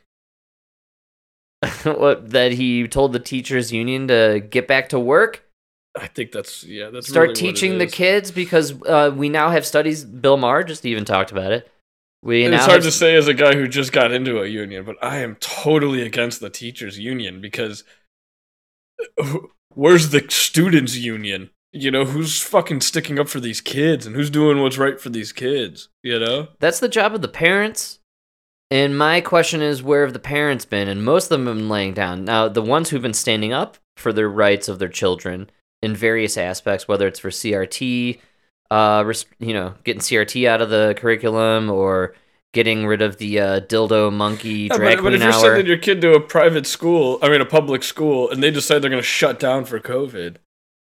[1.84, 5.42] what that he told the teachers union to get back to work
[5.98, 6.90] I think that's yeah.
[6.90, 10.84] That's start really teaching the kids because uh, we now have studies bill maher just
[10.84, 11.70] even talked about it
[12.22, 14.42] we And now it's hard have- to say as a guy who just got into
[14.42, 17.84] a union, but I am totally against the teachers' union because
[19.74, 21.50] where's the students' union?
[21.72, 25.10] You know, who's fucking sticking up for these kids and who's doing what's right for
[25.10, 25.88] these kids?
[26.02, 28.00] You know, that's the job of the parents
[28.70, 30.88] and my question is where have the parents been?
[30.88, 32.24] And most of them have been laying down.
[32.24, 35.50] Now the ones who've been standing up for the rights of their children
[35.82, 38.18] in various aspects whether it's for crt
[38.70, 42.14] uh you know getting crt out of the curriculum or
[42.54, 45.40] getting rid of the uh, dildo monkey Yeah, drag but, but queen if you're hour.
[45.40, 48.78] sending your kid to a private school, I mean a public school, and they decide
[48.80, 50.36] they're going to shut down for COVID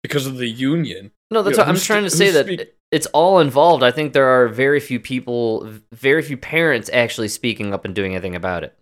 [0.01, 3.05] because of the union, No, that's Yeah, what I'm trying to say that speak- it's
[3.07, 3.83] all involved.
[3.83, 8.13] I think there are very few people, very few parents actually speaking up and doing
[8.13, 8.75] anything about it.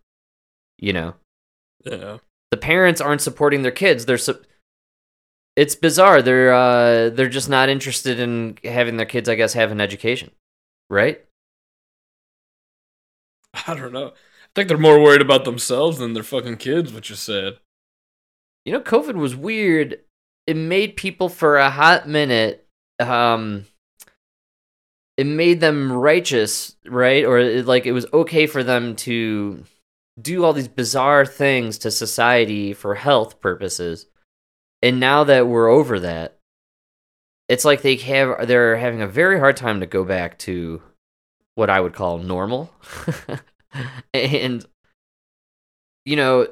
[0.80, 1.16] You know,
[1.84, 4.06] you know, the parents aren't supporting their kids.
[4.06, 4.42] They're su-
[5.58, 6.22] it's bizarre.
[6.22, 10.32] They're uh they're just not interested in having their kids, I guess, have an education,
[10.90, 11.24] right?
[13.68, 14.10] I don't know.
[14.10, 17.58] I think they're more worried about themselves than their fucking kids, which is sad.
[18.66, 20.00] you know, COVID was weird.
[20.48, 22.66] It made people for a hot minute,
[23.00, 23.66] um,
[25.18, 27.26] it made them righteous, right?
[27.26, 29.64] Or it, like it was okay for them to
[30.20, 34.08] do all these bizarre things to society for health purposes.
[34.82, 36.38] And now that we're over that,
[37.50, 40.82] it's like they have they're having a very hard time to go back to
[41.56, 42.72] what I would call normal.
[44.14, 44.66] and
[46.06, 46.48] you know,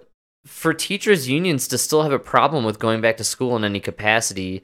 [0.45, 3.79] for teachers unions to still have a problem with going back to school in any
[3.79, 4.63] capacity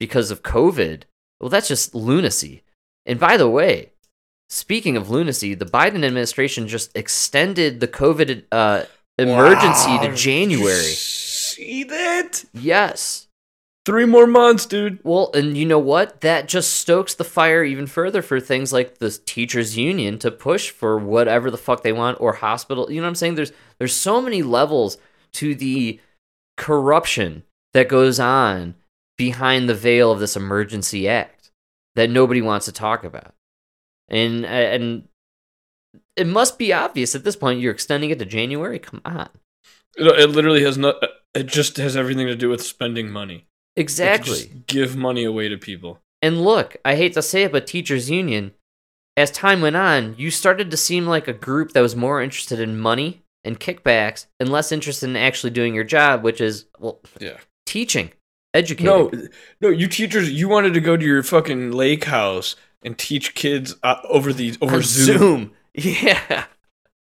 [0.00, 1.02] because of COVID,
[1.40, 2.62] well that's just lunacy.
[3.06, 3.90] And by the way,
[4.48, 8.84] speaking of lunacy, the Biden administration just extended the COVID uh,
[9.18, 10.02] emergency Wow.
[10.08, 10.82] to January.
[10.94, 12.44] See that?
[12.52, 13.28] Yes.
[13.84, 14.98] Three more months, dude.
[15.04, 16.22] Well, and you know what?
[16.22, 20.70] That just stokes the fire even further for things like the teachers union to push
[20.70, 22.90] for whatever the fuck they want or hospital.
[22.90, 23.34] You know what I'm saying?
[23.34, 24.96] There's there's so many levels
[25.34, 26.00] to the
[26.56, 27.42] corruption
[27.74, 28.74] that goes on
[29.18, 31.50] behind the veil of this emergency act
[31.94, 33.34] that nobody wants to talk about.
[34.08, 35.08] And and
[36.16, 38.78] it must be obvious at this point you're extending it to January.
[38.78, 39.28] Come on.
[39.96, 40.96] It, it literally has not.
[41.34, 43.46] It just has everything to do with spending money.
[43.76, 44.34] Exactly.
[44.36, 46.00] just give money away to people.
[46.22, 48.52] And look, I hate to say it, but teachers union,
[49.16, 52.60] as time went on, you started to seem like a group that was more interested
[52.60, 57.00] in money and kickbacks and less interested in actually doing your job, which is well,
[57.20, 57.38] Yeah.
[57.66, 58.12] teaching,
[58.54, 58.86] educating.
[58.86, 59.10] No,
[59.60, 63.76] no, you teachers, you wanted to go to your fucking lake house and teach kids
[63.82, 65.52] uh, over the over Zoom, Zoom.
[65.74, 66.44] Yeah,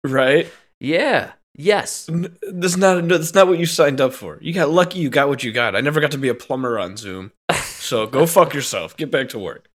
[0.04, 0.48] right?
[0.80, 2.10] yeah, yes.
[2.10, 4.38] N- That's not no, that's not what you signed up for.
[4.41, 5.00] You got lucky.
[5.00, 5.76] You got what you got.
[5.76, 8.95] I never got to be a plumber on Zoom, so go fuck yourself.
[8.97, 9.69] Get back to work.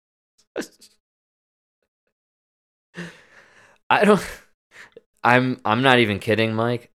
[3.90, 4.24] I don't.
[5.22, 6.90] I'm I'm not even kidding, Mike.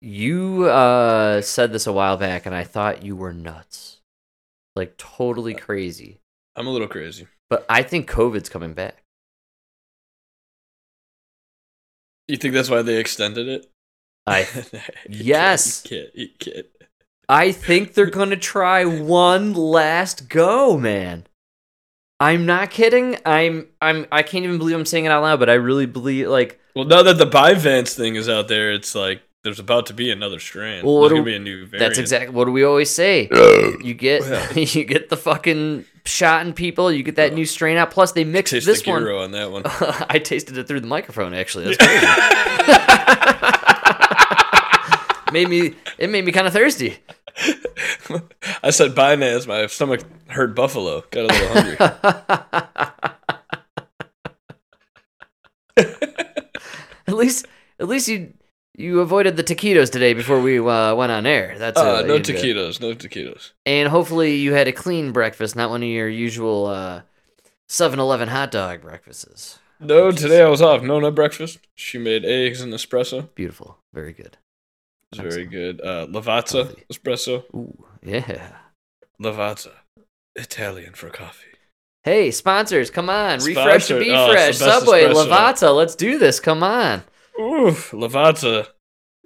[0.00, 4.00] You uh, said this a while back, and I thought you were nuts,
[4.76, 6.18] like totally crazy.
[6.56, 7.26] I'm a little crazy.
[7.48, 9.02] But I think COVID's coming back.
[12.28, 13.70] You think that's why they extended it?
[14.26, 14.40] I
[15.08, 15.82] You Yes.
[15.82, 16.66] kid, you kid, you kid.
[17.28, 21.26] I think they're gonna try one last go, man.
[22.20, 23.16] I'm not kidding.
[23.26, 26.28] I'm I'm I can't even believe I'm saying it out loud, but I really believe
[26.28, 29.94] like Well, now that the Binance thing is out there, it's like there's about to
[29.94, 30.86] be another strand.
[30.86, 31.78] Well, there's gonna do- be a new variant.
[31.78, 33.28] that's exactly what do we always say.
[33.82, 34.52] You get Well.
[34.58, 37.90] you get the fucking shot in people, you get that uh, new strain out.
[37.90, 39.06] Plus they mixed Taste this the one.
[39.06, 39.62] on that one.
[40.08, 41.64] I tasted it through the microphone actually.
[41.74, 43.50] That's crazy.
[45.34, 46.96] Made me it made me kind of thirsty.
[48.62, 49.46] I said Binance.
[49.46, 51.02] My stomach hurt buffalo.
[51.10, 51.76] Got a little hungry.
[57.06, 57.46] At least
[57.78, 58.32] at least you
[58.76, 61.54] you avoided the taquitos today before we uh, went on air.
[61.58, 62.80] That's Uh, uh, no taquitos.
[62.80, 63.52] No taquitos.
[63.66, 67.02] And hopefully you had a clean breakfast, not one of your usual uh,
[67.68, 69.58] 7-Eleven hot dog breakfasts.
[69.78, 70.82] No, today I was off.
[70.82, 71.58] No, no breakfast.
[71.74, 73.32] She made eggs and espresso.
[73.34, 74.38] Beautiful, very good.
[75.14, 75.50] It's very Excellent.
[75.50, 75.80] good.
[75.80, 76.84] Uh, Lavazza Healthy.
[76.92, 77.44] espresso.
[77.54, 78.52] Ooh, yeah.
[79.22, 79.72] Lavazza,
[80.36, 81.46] Italian for coffee.
[82.02, 83.38] Hey, sponsors, come on.
[83.40, 84.56] Refresh Sponsor- to be oh, fresh.
[84.58, 85.26] Subway, espresso.
[85.28, 86.38] Lavazza, let's do this.
[86.40, 87.02] Come on.
[87.40, 88.66] Oof, Lavazza.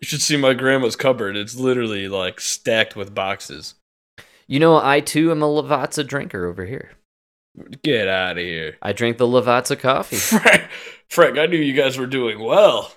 [0.01, 1.37] You should see my grandma's cupboard.
[1.37, 3.75] It's literally like stacked with boxes.
[4.47, 6.93] You know, I too am a Lavazza drinker over here.
[7.83, 8.77] Get out of here.
[8.81, 10.17] I drink the Lavazza coffee.
[10.39, 10.69] Frank,
[11.11, 12.93] Frank, I knew you guys were doing well.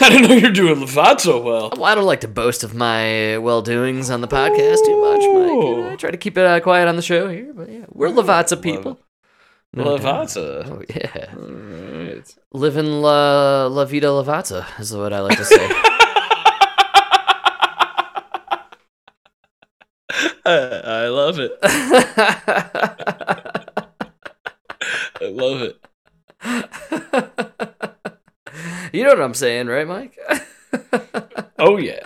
[0.00, 1.70] I didn't know you're doing Lavazza well.
[1.76, 5.20] Well, I don't like to boast of my well doings on the podcast too much,
[5.20, 5.64] Mike.
[5.64, 7.84] You know, I try to keep it uh, quiet on the show here, but yeah,
[7.90, 8.98] we're Lavazza people.
[9.74, 9.84] No.
[9.96, 10.66] Lavazza.
[10.66, 11.34] Oh yeah,
[12.52, 15.68] living la la vida Lavazza is what I like to say.
[20.44, 21.52] I, I love it.
[25.20, 25.78] I love it.
[28.98, 30.18] you know what I'm saying, right, Mike?
[31.58, 32.04] Oh yeah.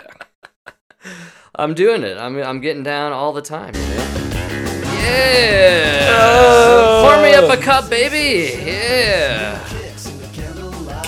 [1.55, 2.17] I'm doing it.
[2.17, 3.73] I'm I'm getting down all the time.
[3.73, 3.97] Man.
[3.97, 4.99] Oh.
[5.01, 6.07] Yeah.
[6.11, 7.07] Oh.
[7.07, 8.53] Pour me up a cup, baby.
[8.63, 9.63] Yeah.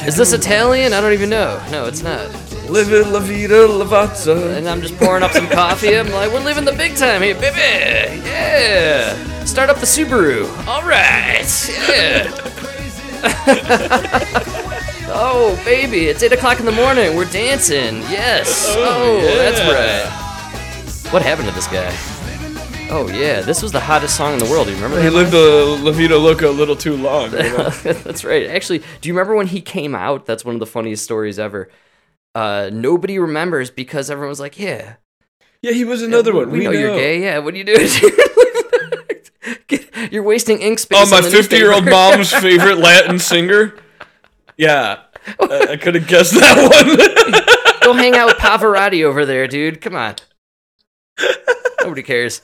[0.07, 0.93] Is this Italian?
[0.93, 1.61] I don't even know.
[1.69, 2.27] No, it's not.
[2.69, 4.57] Living La Vida Lavazza.
[4.57, 5.95] And I'm just pouring up some coffee.
[5.95, 8.21] I'm like, we're living the big time here, baby.
[8.25, 9.13] Yeah.
[9.45, 10.47] Start up the Subaru.
[10.65, 11.45] All right.
[13.21, 14.65] Yeah.
[15.12, 16.08] oh, baby.
[16.08, 17.15] It's 8 o'clock in the morning.
[17.15, 17.98] We're dancing.
[18.04, 18.65] Yes.
[18.78, 21.12] Oh, that's right.
[21.13, 21.95] What happened to this guy?
[22.91, 23.41] Oh, yeah.
[23.41, 24.65] This was the hottest song in the world.
[24.67, 25.13] Do you remember He that?
[25.13, 27.32] lived a La Vida Loca a little too long.
[27.32, 27.69] You know?
[27.84, 28.48] That's right.
[28.50, 30.26] Actually, do you remember when he came out?
[30.26, 31.69] That's one of the funniest stories ever.
[32.36, 34.95] Uh, nobody remembers because everyone was like, "Yeah,
[35.62, 36.52] Yeah, he was another one.
[36.52, 37.22] We, know, you're gay.
[37.22, 37.88] Yeah, what are you doing?
[39.67, 41.12] Get- you're wasting ink space.
[41.12, 43.74] Oh, my 50 year old mom's favorite Latin singer.
[44.60, 45.04] Yeah,
[45.39, 46.98] I, I could have guessed that one.
[47.86, 49.80] Go hang out with Pavarotti over there, dude.
[49.80, 50.15] Come on.
[51.82, 52.41] Nobody cares.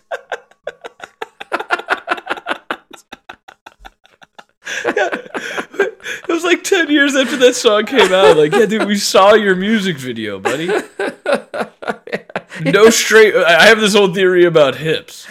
[4.86, 5.10] yeah.
[5.12, 8.38] it was like 10 years after that song came out.
[8.38, 10.70] Like, yeah, dude, we saw your music video, buddy.
[12.64, 13.36] No straight.
[13.36, 15.28] I have this whole theory about hips,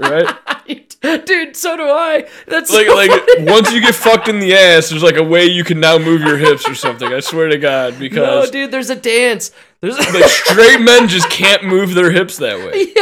[0.00, 0.36] right?
[1.26, 2.28] Dude, so do I.
[2.46, 3.50] That's Like, so like funny.
[3.50, 6.20] once you get fucked in the ass, there's like a way you can now move
[6.20, 7.12] your hips or something.
[7.12, 9.50] I swear to God, No, because dude, there's a dance.
[9.80, 12.92] There's like straight men just can't move their hips that way.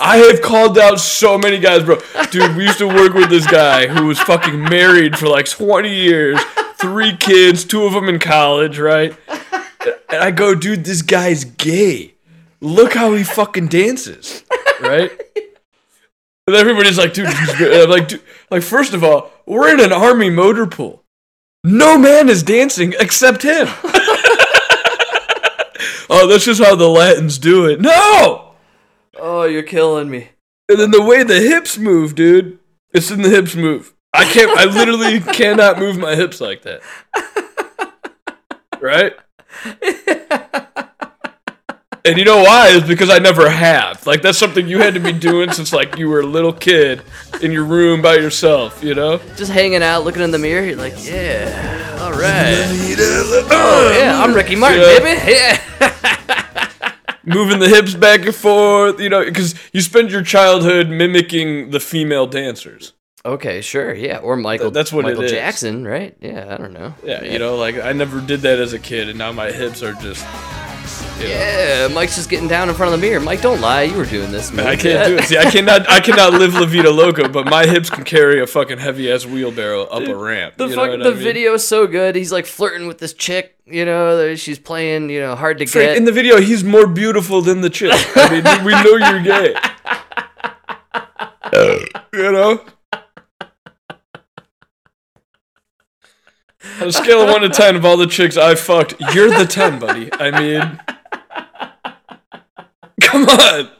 [0.00, 1.98] I have called out so many guys, bro.
[2.30, 5.92] Dude, we used to work with this guy who was fucking married for like 20
[5.92, 6.40] years,
[6.76, 9.16] three kids, two of them in college, right?
[10.10, 12.14] And I go, dude, this guy's gay.
[12.60, 14.44] Look how he fucking dances,
[14.80, 15.10] right?
[16.48, 17.26] And everybody's like, dude.
[17.26, 21.04] I'm like, dude, like first of all, we're in an army motor pool.
[21.62, 23.66] No man is dancing except him.
[26.08, 27.82] oh, that's just how the Latins do it.
[27.82, 28.54] No.
[29.18, 30.30] Oh, you're killing me.
[30.70, 32.58] And then the way the hips move, dude,
[32.94, 33.92] it's in the hips move.
[34.14, 34.58] I can't.
[34.58, 36.80] I literally cannot move my hips like that.
[38.80, 39.12] Right?
[42.08, 42.68] And you know why?
[42.68, 44.06] Is because I never have.
[44.06, 47.02] Like that's something you had to be doing since like you were a little kid
[47.42, 48.82] in your room by yourself.
[48.82, 49.18] You know?
[49.36, 50.64] Just hanging out, looking in the mirror.
[50.64, 52.64] You're like, yeah, all right.
[53.50, 54.98] Oh, yeah, I'm Ricky Martin, Yeah.
[54.98, 55.32] baby.
[55.80, 57.04] Yeah.
[57.24, 61.80] moving the hips back and forth, you know, because you spend your childhood mimicking the
[61.80, 62.94] female dancers.
[63.26, 64.18] Okay, sure, yeah.
[64.18, 64.66] Or Michael.
[64.66, 65.32] Th- that's what it Michael is.
[65.32, 66.16] Jackson, right?
[66.20, 66.94] Yeah, I don't know.
[67.04, 69.82] Yeah, you know, like I never did that as a kid, and now my hips
[69.82, 70.24] are just.
[71.20, 73.20] Yeah, Mike's just getting down in front of the mirror.
[73.20, 73.82] Mike, don't lie.
[73.82, 74.66] You were doing this, man.
[74.66, 75.24] I can't do it.
[75.24, 78.46] See, I cannot, I cannot live La Vida Loca, but my hips can carry a
[78.46, 80.56] fucking heavy ass wheelbarrow up a ramp.
[80.56, 81.14] The you fuck, the I mean?
[81.14, 82.14] video is so good.
[82.14, 83.56] He's like flirting with this chick.
[83.66, 85.10] You know, she's playing.
[85.10, 85.96] You know, hard to get.
[85.96, 87.92] in the video, he's more beautiful than the chick.
[88.16, 89.54] I mean, we know you're gay.
[92.12, 92.64] you know.
[96.80, 99.46] On a scale of one to ten of all the chicks I fucked, you're the
[99.46, 100.10] ten, buddy.
[100.12, 100.80] I mean,
[103.08, 103.70] come on.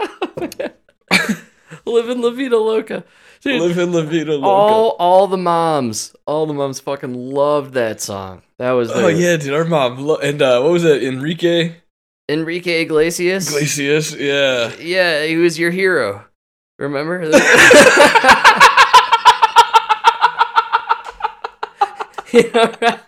[1.86, 3.04] Living La Vida Loca.
[3.40, 4.46] Dude, Live in La Vida Loca.
[4.46, 8.42] all all the moms, all the moms fucking loved that song.
[8.58, 11.02] That was oh yeah, dude, our mom lo- and uh, what was it?
[11.02, 11.74] Enrique
[12.28, 13.48] Enrique Iglesias.
[13.48, 14.14] Iglesias.
[14.16, 14.72] Yeah.
[14.80, 16.24] Yeah, he was your hero.
[16.78, 17.30] Remember?
[22.34, 22.98] Yeah.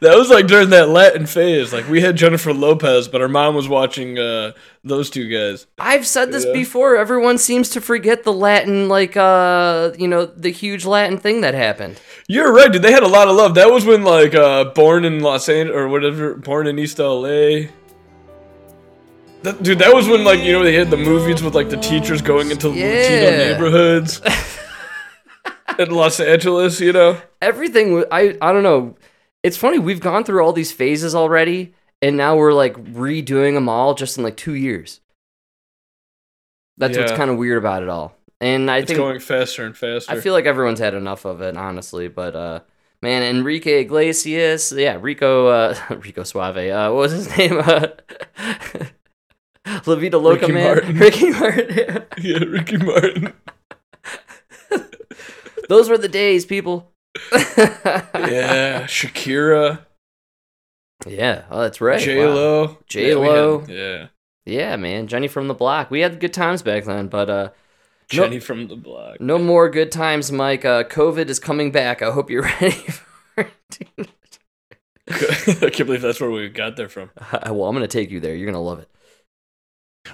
[0.00, 1.72] That was like during that Latin phase.
[1.72, 4.52] Like we had Jennifer Lopez, but our mom was watching uh,
[4.82, 5.66] those two guys.
[5.78, 6.52] I've said this Yeah.
[6.52, 6.96] before.
[6.96, 11.54] Everyone seems to forget the Latin, like, uh, you know, the huge Latin thing that
[11.54, 12.00] happened.
[12.28, 12.82] You're right, dude.
[12.82, 13.54] They had a lot of love.
[13.54, 17.68] That was when like uh, Born in Los Angeles or whatever, Born in East LA.
[19.42, 21.76] That, dude, that was when like you know they had the movies with like the
[21.76, 24.22] teachers going into Latino neighborhoods
[25.78, 26.80] in Los Angeles.
[26.80, 27.20] You know.
[27.42, 28.96] Everything, I, I don't know.
[29.44, 29.78] It's funny.
[29.78, 34.16] We've gone through all these phases already, and now we're like redoing them all just
[34.16, 35.00] in like two years.
[36.78, 38.16] That's what's kind of weird about it all.
[38.40, 40.10] And I It's think going faster and faster.
[40.10, 42.08] I feel like everyone's had enough of it, honestly.
[42.08, 42.60] But uh,
[43.02, 46.56] man, Enrique Iglesias, yeah, Rico, uh, Rico Suave.
[46.56, 47.60] Uh, what was his name?
[47.62, 47.88] Uh,
[49.86, 50.64] La Vida Loca, Ricky man.
[50.64, 50.98] Martin.
[50.98, 52.04] Ricky Martin.
[52.18, 53.32] yeah, Ricky Martin.
[55.68, 56.93] Those were the days, people.
[57.32, 59.80] Yeah, Shakira,
[61.06, 61.44] yeah.
[61.50, 62.00] Oh, that's right.
[62.00, 62.34] J Wow.
[62.34, 63.64] Lo, J-Lo.
[63.68, 64.06] yeah,
[64.46, 65.06] Yeah, man.
[65.06, 65.90] Jenny from the block.
[65.90, 67.50] We had good times back then, but uh,
[68.08, 69.20] Jenny from the block.
[69.20, 70.64] no more good times, Mike.
[70.64, 72.00] Uh, COVID is coming back.
[72.02, 74.08] I hope you're ready for it.
[75.62, 77.10] I can't believe that's where we got there from.
[77.32, 78.34] well, I'm gonna take you there.
[78.34, 78.88] You're gonna love it.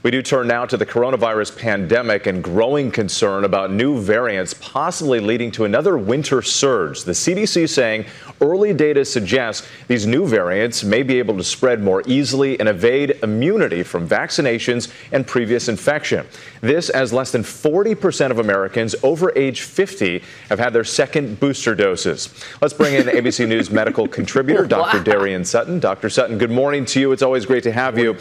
[0.02, 5.20] We do turn now to the coronavirus pandemic and growing concern about new variants possibly
[5.20, 7.04] leading to another winter surge.
[7.04, 8.06] The CDC saying
[8.40, 13.18] early data suggests these new variants may be able to spread more easily and evade
[13.22, 16.26] immunity from vaccinations and previous infection.
[16.60, 21.74] This as less than 40% of Americans over age 50 have had their second booster
[21.74, 22.32] doses.
[22.60, 24.98] Let's bring in ABC News medical contributor Dr.
[24.98, 25.04] Wow.
[25.04, 25.80] Darien Sutton.
[25.80, 26.10] Dr.
[26.10, 27.12] Sutton, good morning to you.
[27.12, 28.16] It's always great to have you.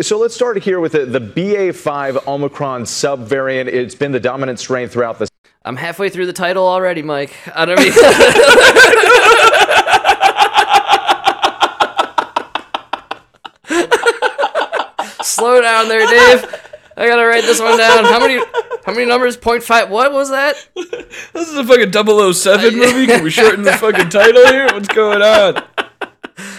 [0.00, 3.66] So let's start here with the, the BA5 Omicron subvariant.
[3.66, 5.28] It's been the dominant strain throughout the
[5.66, 7.34] I'm halfway through the title already, Mike.
[7.54, 7.92] I don't mean.
[15.22, 16.63] Slow down there, Dave.
[16.96, 18.04] I gotta write this one down.
[18.04, 18.42] How many?
[18.84, 19.36] How many numbers?
[19.36, 19.90] Point five.
[19.90, 20.56] What was that?
[21.32, 21.92] This is a fucking
[22.32, 23.06] 007 movie.
[23.06, 24.66] Can we shorten the fucking title here?
[24.66, 25.62] What's going on?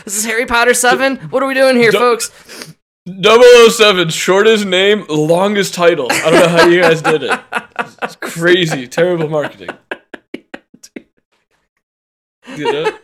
[0.05, 1.17] This is Harry Potter seven.
[1.29, 2.31] What are we doing here, folks?
[3.07, 6.07] 007, shortest name, longest title.
[6.11, 7.39] I don't know how you guys did it.
[8.03, 8.87] It's crazy.
[8.87, 9.69] Terrible marketing.
[12.55, 12.97] You know?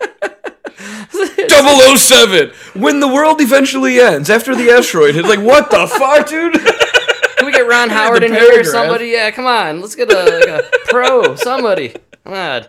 [1.95, 5.27] 007, when the world eventually ends after the asteroid hits.
[5.27, 6.55] Like, what the fuck, dude?
[7.71, 9.07] Can we get Ron Howard the in here or somebody?
[9.07, 9.81] Yeah, come on.
[9.81, 11.35] Let's get a, like a pro.
[11.35, 11.95] Somebody.
[12.23, 12.65] Come on.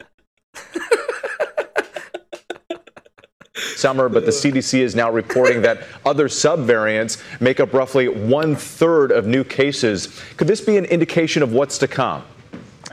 [3.83, 9.11] summer, but the CDC is now reporting that other subvariants make up roughly one third
[9.11, 10.21] of new cases.
[10.37, 12.23] Could this be an indication of what's to come?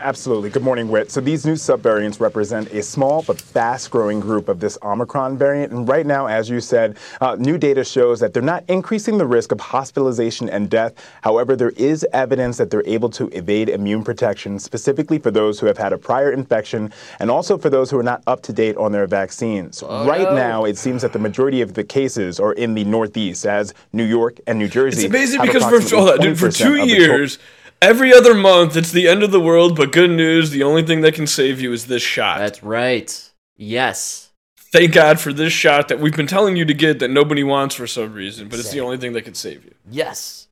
[0.02, 0.50] Absolutely.
[0.50, 1.12] Good morning, Whit.
[1.12, 5.74] So these new subvariants represent a small but fast-growing group of this Omicron variant.
[5.74, 9.26] And right now, as you said, uh, new data shows that they're not increasing the
[9.26, 10.94] risk of hospitalization and death.
[11.22, 15.66] However, there is evidence that they're able to evade immune protection, specifically for those who
[15.66, 18.78] have had a prior infection and also for those who are not up to date
[18.78, 19.84] on their vaccines.
[19.84, 20.36] right no.
[20.36, 24.06] now, it seems that the majority of the cases are in the Northeast, as New
[24.06, 25.06] York and New Jersey.
[25.06, 27.38] It's amazing have because for, dude, for two years,
[27.82, 31.02] every other month, it's the end of the world, but good news, the only thing
[31.02, 32.40] that can save you is this shot.
[32.40, 33.32] That's right.
[33.58, 34.32] Yes.
[34.72, 37.76] Thank God for this shot that we've been telling you to get that nobody wants
[37.76, 39.74] for some reason, but it's the only thing that can save you.
[39.90, 40.48] Yes.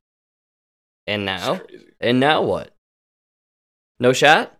[1.06, 1.60] And now?
[2.00, 2.72] And now what?
[4.00, 4.54] No shot?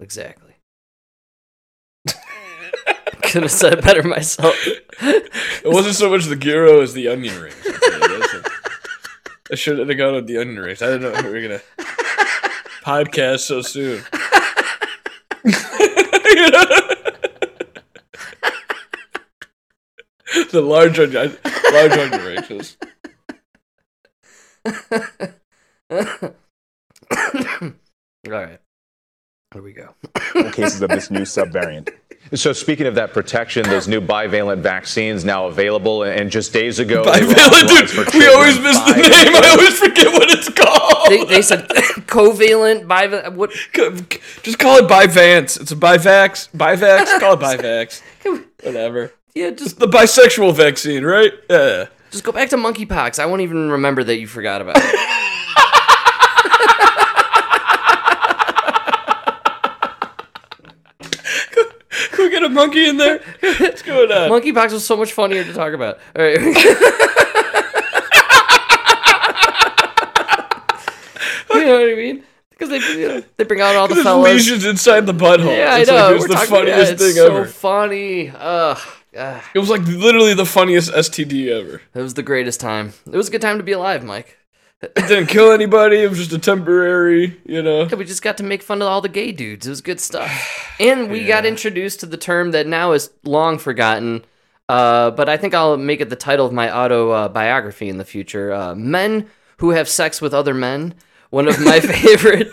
[0.00, 0.54] Exactly.
[3.22, 4.56] Could have said it better myself.
[5.64, 8.46] It wasn't so much the gyro as the onion rings tell you, that's it.
[9.52, 10.80] I should have gone with the onion rings.
[10.80, 11.60] I didn't know we were gonna
[12.82, 14.02] podcast so soon.
[20.50, 21.36] the large onion,
[21.70, 22.78] large onion rings.
[28.26, 28.61] All right.
[29.52, 29.94] Here we go.
[30.34, 31.90] in cases of this new subvariant.
[32.34, 37.04] So, speaking of that protection, those new bivalent vaccines now available, and just days ago,
[37.04, 38.14] Bivalent, dude.
[38.14, 39.34] We always miss the name.
[39.36, 41.10] I always forget what it's called.
[41.10, 41.68] They, they said
[42.08, 43.34] covalent, bivalent.
[43.34, 43.50] What?
[44.42, 45.60] Just call it Bivance.
[45.60, 46.48] It's a Bivax.
[46.56, 47.20] Bivax.
[47.20, 48.00] Call it Bivax.
[48.62, 49.12] Whatever.
[49.34, 51.32] Yeah, just The bisexual vaccine, right?
[51.50, 51.86] Yeah.
[52.10, 53.18] just go back to monkeypox.
[53.18, 54.84] I won't even remember that you forgot about it.
[62.12, 63.20] Can we get a monkey in there?
[63.40, 64.30] What's going on?
[64.30, 65.98] monkeypox was so much funnier to talk about.
[66.16, 66.38] All right.
[71.54, 72.24] you know what I mean?
[72.50, 74.32] Because they you know, they bring out all the There's fellas.
[74.32, 75.56] lesions inside the butthole.
[75.56, 75.94] Yeah, I know.
[75.94, 77.46] Like, it was We're the funniest it's thing so ever.
[77.46, 78.30] funny.
[78.30, 78.78] Ugh.
[79.18, 79.50] ah.
[79.54, 81.82] It was like literally the funniest STD ever.
[81.94, 82.92] It was the greatest time.
[83.06, 84.38] It was a good time to be alive, Mike.
[84.82, 85.98] It didn't kill anybody.
[85.98, 87.84] It was just a temporary, you know.
[87.84, 89.66] Yeah, we just got to make fun of all the gay dudes.
[89.66, 90.30] It was good stuff.
[90.80, 94.24] And we got introduced to the term that now is long forgotten,
[94.68, 98.52] uh, but I think I'll make it the title of my autobiography in the future.
[98.52, 99.28] Uh, men
[99.58, 100.94] who have sex with other men.
[101.30, 102.50] One of my favorite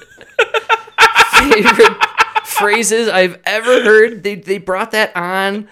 [1.31, 1.97] favorite
[2.43, 4.21] phrases I've ever heard.
[4.21, 5.69] They they brought that on.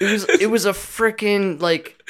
[0.00, 2.02] It was it was a freaking like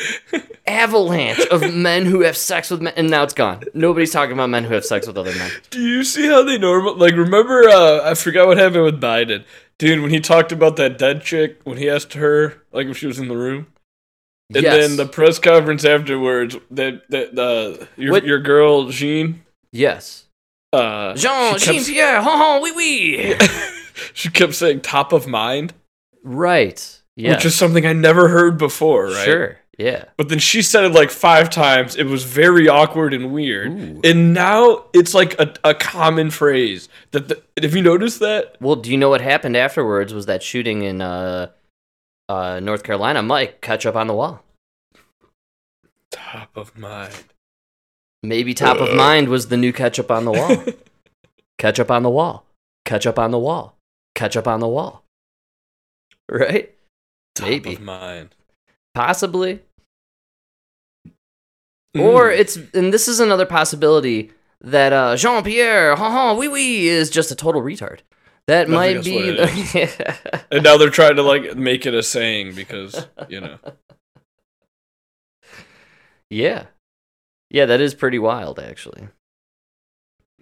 [0.66, 3.64] avalanche of men who have sex with men, and now it's gone.
[3.74, 5.50] Nobody's talking about men who have sex with other men.
[5.70, 6.96] Do you see how they normal?
[6.96, 7.68] Like, remember?
[7.68, 9.44] Uh, I forgot what happened with Biden,
[9.78, 10.00] dude.
[10.00, 13.18] When he talked about that dead chick, when he asked her, like, if she was
[13.18, 13.66] in the room,
[14.54, 14.76] and yes.
[14.88, 20.26] then the press conference afterwards, that that uh, your What- your girl Jean, yes.
[20.72, 23.34] uh, Jean, kept, Jean Pierre, hon, oui, oui.
[24.14, 25.74] she kept saying top of mind,
[26.22, 26.99] Right.
[27.20, 27.34] Yeah.
[27.34, 29.24] which is something I never heard before, right?
[29.24, 29.58] Sure.
[29.80, 30.04] Yeah.
[30.18, 31.96] But then she said it like five times.
[31.96, 33.72] It was very awkward and weird.
[33.72, 34.00] Ooh.
[34.04, 36.90] And now it's like a, a common phrase.
[37.12, 38.56] That the, have you noticed that?
[38.60, 40.12] Well, do you know what happened afterwards?
[40.12, 41.48] Was that shooting in uh,
[42.28, 43.22] uh, North Carolina?
[43.22, 44.42] Mike, catch up on the wall.
[46.10, 47.14] Top of mind.
[48.22, 50.64] Maybe top of mind was the new catch up on the wall.
[51.58, 52.44] catch up on the wall.
[52.84, 53.76] Catch up on the wall.
[54.14, 55.04] Catch up on the wall.
[56.28, 56.74] Right?
[57.40, 57.74] Top Maybe.
[57.74, 58.34] of mind.
[58.94, 59.60] Possibly.
[61.98, 62.38] Or Mm.
[62.38, 64.30] it's and this is another possibility
[64.60, 68.00] that uh, Jean Pierre, ha ha, oui oui, is just a total retard.
[68.46, 69.30] That I might be.
[69.32, 73.58] that's and now they're trying to like make it a saying because you know.
[76.30, 76.66] yeah,
[77.50, 79.08] yeah, that is pretty wild, actually.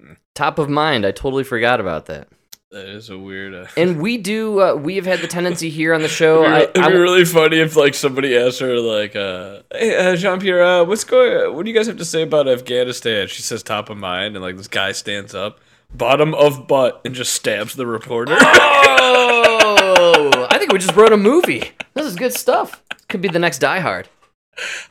[0.00, 0.16] Mm.
[0.34, 2.28] Top of mind, I totally forgot about that.
[2.70, 3.54] That is a weird.
[3.54, 4.60] Uh, And we do.
[4.60, 6.42] Uh, we have had the tendency here on the show.
[6.44, 9.96] It'd I, be, it'd be really funny if like somebody asked her like, uh, "Hey,
[9.96, 11.54] uh, Jean Pierre, uh, what's going?
[11.56, 14.44] What do you guys have to say about Afghanistan?" She says top of mind, and
[14.44, 15.60] like this guy stands up,
[15.94, 18.36] bottom of butt, and just stabs the reporter.
[18.38, 21.70] oh, I think we just wrote a movie.
[21.94, 22.82] This is good stuff.
[23.08, 24.10] Could be the next Die Hard.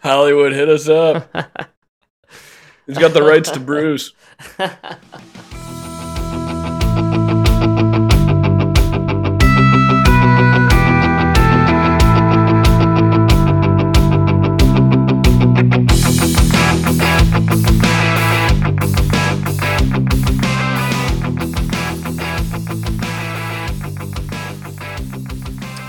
[0.02, 1.30] Hollywood, hit us up.
[2.88, 4.14] He's got the rights to Bruce.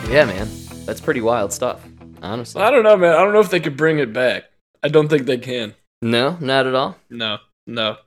[0.08, 0.48] Yeah, man,
[0.86, 1.86] that's pretty wild stuff.
[2.22, 3.14] Honestly, I don't know, man.
[3.14, 4.44] I don't know if they could bring it back.
[4.82, 5.74] I don't think they can.
[6.00, 6.96] no, not at all.
[7.10, 7.98] No, no.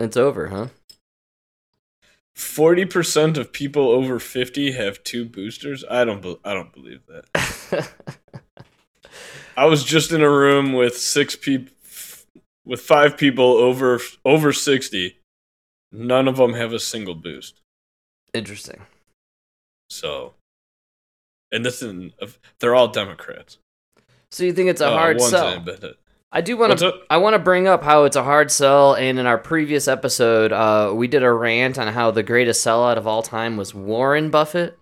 [0.00, 0.66] It's over, huh?
[2.34, 5.84] Forty percent of people over fifty have two boosters.
[5.88, 6.20] I don't.
[6.22, 7.88] Be- I don't believe that.
[9.56, 11.72] I was just in a room with six people,
[12.64, 15.18] with five people over over sixty.
[15.92, 17.60] None of them have a single boost.
[18.34, 18.80] Interesting.
[19.88, 20.32] So,
[21.52, 22.10] and this is
[22.58, 23.58] they're all Democrats.
[24.30, 25.52] So you think it's a Uh, hard sell?
[25.52, 25.96] independent.
[26.34, 26.94] I do want to.
[27.10, 28.94] I want to bring up how it's a hard sell.
[28.94, 32.96] And in our previous episode, uh, we did a rant on how the greatest sellout
[32.96, 34.78] of all time was Warren Buffett.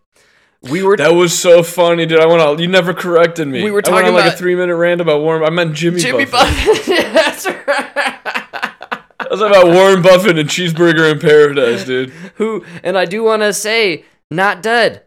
[0.62, 2.20] We were That was so funny, dude.
[2.20, 2.60] I went out.
[2.60, 3.64] You never corrected me.
[3.64, 5.42] We were talking like about- a three minute rant about Warren.
[5.42, 6.10] I meant Jimmy, Buffett.
[6.10, 6.86] Jimmy Buffett.
[6.86, 7.12] Buffett.
[7.14, 9.30] That's right.
[9.30, 12.10] Was about Warren Buffett and Cheeseburger in Paradise, dude.
[12.36, 12.64] Who?
[12.82, 15.02] And I do want to say, not dead.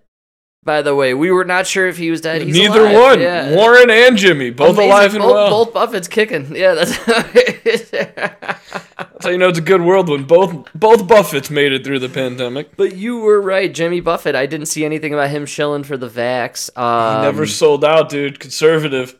[0.63, 2.41] By the way, we were not sure if he was dead.
[2.41, 2.93] He's Neither alive.
[3.01, 3.19] one.
[3.19, 3.53] Yeah.
[3.55, 4.91] Warren and Jimmy, both Amazing.
[4.91, 5.49] alive and both, well.
[5.65, 6.55] Both Buffett's kicking.
[6.55, 6.97] Yeah, that's.
[8.97, 11.99] That's how you know it's a good world when both both Buffetts made it through
[11.99, 12.75] the pandemic.
[12.75, 14.35] but you were right, Jimmy Buffett.
[14.35, 16.75] I didn't see anything about him shilling for the vax.
[16.77, 18.39] Um, He never sold out, dude.
[18.39, 19.17] Conservative,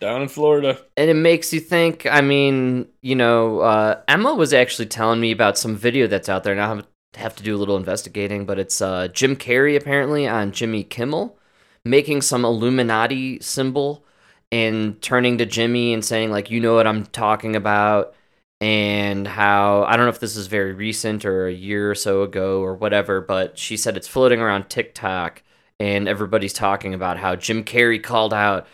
[0.00, 0.78] down in Florida.
[0.96, 2.06] and it makes you think.
[2.06, 6.44] I mean, you know, uh, Emma was actually telling me about some video that's out
[6.44, 6.54] there.
[6.54, 6.82] Now
[7.16, 11.36] have- to do a little investigating, but it's uh, Jim Carrey apparently on Jimmy Kimmel
[11.84, 14.04] making some Illuminati symbol
[14.50, 18.14] and turning to Jimmy and saying like, "You know what I'm talking about."
[18.60, 22.22] And how I don't know if this is very recent or a year or so
[22.22, 25.42] ago or whatever, but she said it's floating around TikTok
[25.78, 28.66] and everybody's talking about how Jim Carrey called out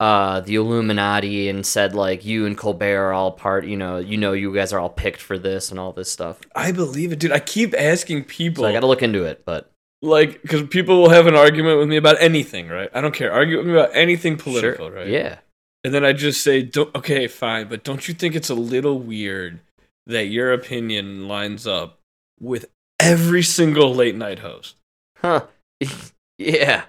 [0.00, 3.66] uh, the Illuminati and said like you and Colbert are all part.
[3.66, 6.38] You know, you know, you guys are all picked for this and all this stuff.
[6.54, 7.32] I believe it, dude.
[7.32, 9.70] I keep asking people, So I got to look into it, but
[10.00, 12.90] like, because people will have an argument with me about anything, right?
[12.94, 13.32] I don't care.
[13.32, 14.96] Argue with me about anything political, sure.
[14.96, 15.08] right?
[15.08, 15.38] Yeah,
[15.82, 19.00] And then I just say, don't, okay, fine, but don't you think it's a little
[19.00, 19.60] weird
[20.06, 21.98] that your opinion lines up
[22.40, 22.66] with
[23.00, 24.76] every single late night host?
[25.16, 25.46] huh?
[26.38, 26.84] yeah,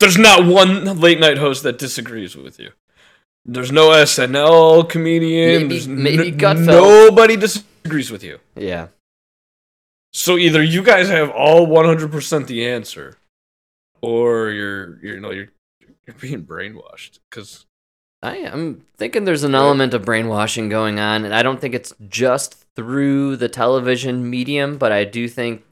[0.00, 2.70] There's not one late night host that disagrees with you.
[3.44, 5.68] There's no SNL comedian.
[5.68, 6.66] Maybe- maybe n- Gutfeld.
[6.66, 8.38] Nobody disagrees with you.
[8.54, 8.88] yeah.
[10.12, 13.18] So either you guys have all 100% the answer,
[14.00, 15.48] or you're, you're you know, you're
[16.06, 17.18] you're being brainwashed.
[17.30, 17.66] Because
[18.22, 21.92] I am thinking there's an element of brainwashing going on, and I don't think it's
[22.08, 25.62] just through the television medium, but I do think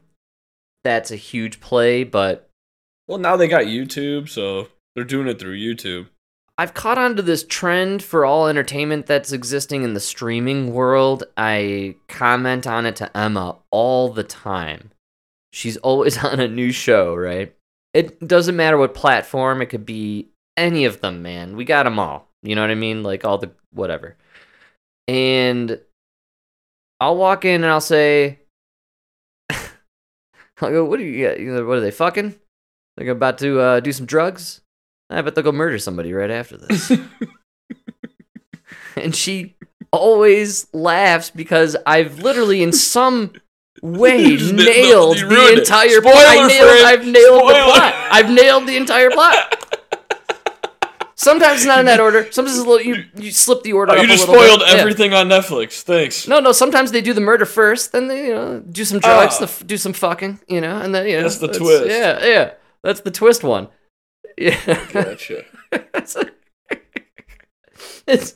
[0.83, 2.03] that's a huge play.
[2.03, 2.46] But
[3.07, 6.07] well, now they got YouTube, so they're doing it through YouTube.
[6.59, 11.23] I've caught on to this trend for all entertainment that's existing in the streaming world.
[11.37, 14.91] I comment on it to Emma all the time.
[15.53, 17.53] She's always on a new show, right?
[17.93, 21.55] It doesn't matter what platform, it could be any of them, man.
[21.55, 22.27] We got them all.
[22.43, 23.03] You know what I mean?
[23.03, 24.17] Like all the whatever.
[25.07, 25.79] And
[26.99, 28.39] I'll walk in and I'll say,
[29.49, 32.35] I'll go, what are you, what are they fucking?
[32.97, 34.61] They're about to uh, do some drugs?
[35.09, 36.91] I bet they'll go murder somebody right after this.
[38.95, 39.55] and she
[39.91, 43.33] always laughs because I've literally, in some
[43.81, 46.25] way, nailed- you the entire Spoiler, plot.
[46.27, 47.93] I nailed, I've nailed the plot.
[48.11, 49.63] I've nailed the entire plot.
[51.19, 52.31] Sometimes it's not in that order.
[52.31, 53.91] Sometimes it's a little, you you slip the order.
[53.93, 54.51] Oh, up you a just little bit.
[54.53, 54.79] spoiled Yeah.
[54.81, 55.81] everything on Netflix.
[55.81, 56.27] Thanks.
[56.27, 56.51] No, no.
[56.51, 59.39] Sometimes they do the murder first, then they you know do some drugs, Ah.
[59.39, 61.87] the f do some fucking, you know, and then you know That's the twist.
[61.87, 62.51] Yeah, yeah.
[62.83, 63.69] That's the twist one.
[64.37, 64.85] Yeah.
[64.91, 65.45] Gotcha.
[68.07, 68.35] it's,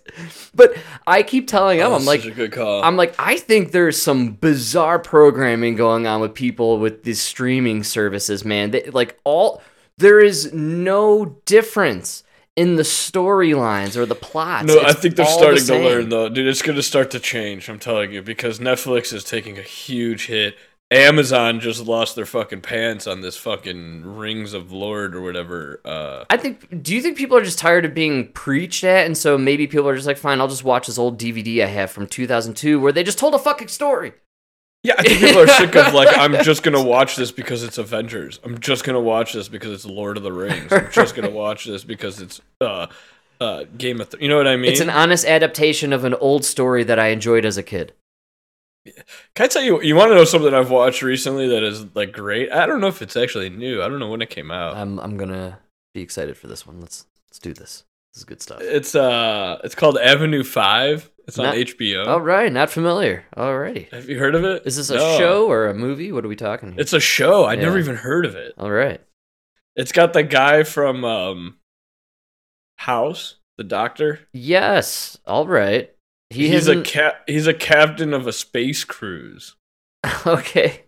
[0.54, 0.76] but
[1.08, 2.84] I keep telling him, Oh, I'm like, a good call.
[2.84, 7.84] I'm like, I think there's some bizarre programming going on with people with these streaming
[7.84, 8.72] services, man.
[8.72, 9.62] They, like all,
[9.98, 12.24] there is no difference
[12.56, 14.68] in the storylines or the plots.
[14.68, 16.48] no, I think they're all the starting to learn though, dude.
[16.48, 17.70] It's going to start to change.
[17.70, 20.58] I'm telling you because Netflix is taking a huge hit.
[20.92, 25.80] Amazon just lost their fucking pants on this fucking Rings of Lord or whatever.
[25.86, 26.84] Uh, I think.
[26.84, 29.88] Do you think people are just tired of being preached at, and so maybe people
[29.88, 32.92] are just like, fine, I'll just watch this old DVD I have from 2002 where
[32.92, 34.12] they just told a fucking story.
[34.84, 37.78] yeah, I think people are sick of like I'm just gonna watch this because it's
[37.78, 38.40] Avengers.
[38.44, 40.74] I'm just gonna watch this because it's Lord of the Rings.
[40.74, 42.88] I'm just gonna watch this because it's uh,
[43.40, 44.72] uh, Game of Th- you know what I mean?
[44.72, 47.94] It's an honest adaptation of an old story that I enjoyed as a kid.
[48.86, 49.82] Can I tell you?
[49.82, 52.52] You want to know something I've watched recently that is like great?
[52.52, 53.82] I don't know if it's actually new.
[53.82, 54.76] I don't know when it came out.
[54.76, 55.60] I'm I'm gonna
[55.94, 56.82] be excited for this one.
[56.82, 57.84] Let's let's do this.
[58.14, 58.60] This is good stuff.
[58.62, 61.10] It's uh, it's called Avenue Five.
[61.28, 62.08] It's on HBO.
[62.08, 63.24] All right, not familiar.
[63.38, 63.90] Alrighty.
[63.94, 64.64] Have you heard of it?
[64.66, 65.18] Is this a No.
[65.18, 66.12] show or a movie?
[66.12, 66.82] What are we talking here?
[66.82, 67.46] It's a show.
[67.46, 68.54] I never even heard of it.
[68.58, 69.00] All right.
[69.76, 71.58] It's got the guy from um,
[72.78, 74.20] House, the doctor.
[74.34, 75.18] Yes.
[75.26, 75.92] All right.
[76.32, 77.24] He he's a cap.
[77.28, 79.56] He's a captain of a space cruise,
[80.26, 80.86] okay.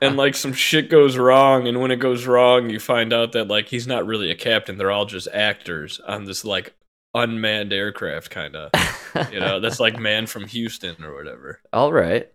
[0.00, 1.68] and like some shit goes wrong.
[1.68, 4.78] And when it goes wrong, you find out that like he's not really a captain.
[4.78, 6.74] They're all just actors on this like
[7.14, 8.70] unmanned aircraft, kind of.
[9.32, 11.60] You know, that's like man from Houston or whatever.
[11.72, 12.30] All right.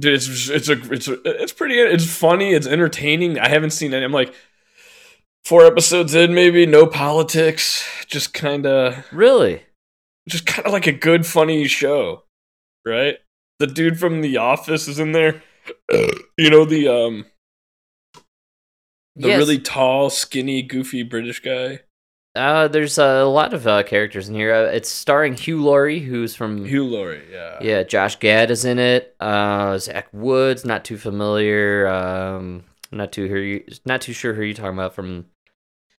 [0.00, 1.74] Dude, it's it's a it's a, it's pretty.
[1.74, 2.54] It's funny.
[2.54, 3.38] It's entertaining.
[3.38, 4.04] I haven't seen any.
[4.04, 4.32] I'm like
[5.44, 7.86] four episodes in, maybe no politics.
[8.06, 9.64] Just kind of, Really?
[10.28, 12.24] Just kind of like a good, funny show,
[12.84, 13.18] right?
[13.58, 15.42] The dude from The Office is in there.
[16.36, 17.26] you know the um
[19.16, 19.38] the Yes.
[19.38, 21.80] really tall, skinny, goofy British guy.
[22.34, 24.52] Uh, there's a lot of uh, characters in here.
[24.52, 27.22] Uh, it's starring Hugh Laurie, who's from Hugh Laurie.
[27.30, 27.58] Yeah.
[27.60, 27.82] yeah.
[27.84, 29.14] Josh Gad is in it.
[29.20, 31.86] Uh, Zach Woods, not too familiar.
[31.86, 35.26] Um, not too who not too sure who you're talking about from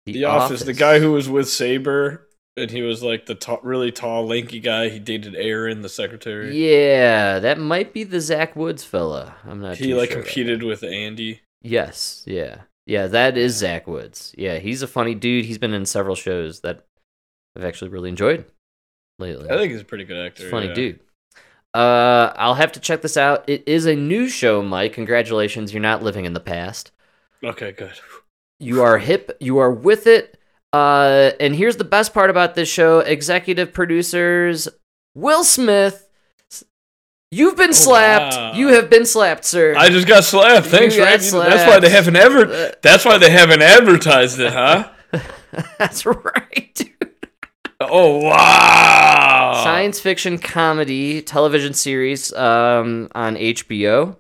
[0.07, 2.27] The, Office, The guy who was with Sabre.
[2.57, 4.89] And he was like the ta- really tall, lanky guy.
[4.89, 6.57] He dated Erin, the secretary.
[6.57, 9.35] Yeah, that might be the Zach Woods fella.
[9.45, 9.77] I'm not.
[9.77, 11.41] he like sure competed with Andy.
[11.63, 13.09] Yes, yeah, yeah.
[13.09, 14.33] That is Zach Woods.
[14.39, 15.47] Yeah, he's a funny dude.
[15.47, 16.87] He's been in several shows that
[17.57, 18.45] I've actually really enjoyed
[19.19, 19.51] lately.
[19.51, 20.49] I think he's a pretty good actor.
[20.49, 20.75] Funny yeah.
[20.75, 21.01] dude.
[21.75, 23.43] Uh, I'll have to check this out.
[23.49, 24.93] It is a new show, Mike.
[24.93, 26.93] Congratulations, you're not living in the past.
[27.43, 27.99] Okay, good.
[28.61, 29.37] You are hip.
[29.41, 30.39] You are with it.
[30.75, 34.69] Uh, and here's the best part about this show: executive producers
[35.15, 36.09] Will Smith.
[37.31, 38.35] You've been slapped.
[38.37, 38.55] Oh, wow.
[38.55, 39.75] You have been slapped, sir.
[39.77, 40.67] I just got slapped.
[40.67, 41.21] Thanks, right?
[41.21, 41.33] That's
[41.67, 42.73] why they haven't ever.
[42.81, 44.91] That's why they haven't advertised it, huh?
[45.79, 46.91] That's right, dude.
[47.81, 49.61] Oh wow!
[49.65, 54.17] Science fiction comedy television series um, on HBO.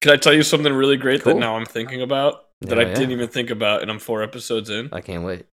[0.00, 1.34] Can I tell you something really great Cool.
[1.34, 2.94] that now I'm thinking about that Yeah, I yeah.
[2.94, 4.90] didn't even think about, and I'm four episodes in.
[4.92, 5.46] I can't wait.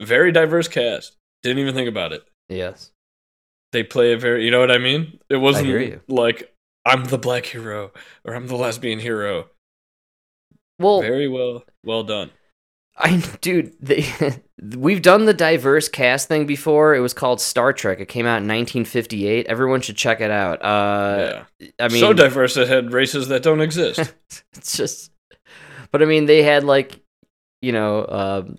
[0.00, 1.16] Very diverse cast.
[1.42, 2.24] Didn't even think about it.
[2.48, 2.90] Yes.
[3.72, 4.44] They play a very.
[4.44, 5.18] You know what I mean?
[5.28, 6.54] It wasn't like
[6.86, 7.92] I'm the black hero
[8.24, 9.48] or I'm the lesbian hero.
[10.78, 12.30] Well, Very well, well done.
[12.96, 14.04] I dude, they,
[14.76, 16.94] we've done the diverse cast thing before.
[16.94, 18.00] It was called Star Trek.
[18.00, 19.46] It came out in 1958.
[19.46, 20.62] Everyone should check it out.
[20.64, 23.98] Uh, yeah, I mean, so diverse it had races that don't exist.
[24.56, 25.12] it's just,
[25.92, 27.00] but I mean, they had like,
[27.62, 28.58] you know, um,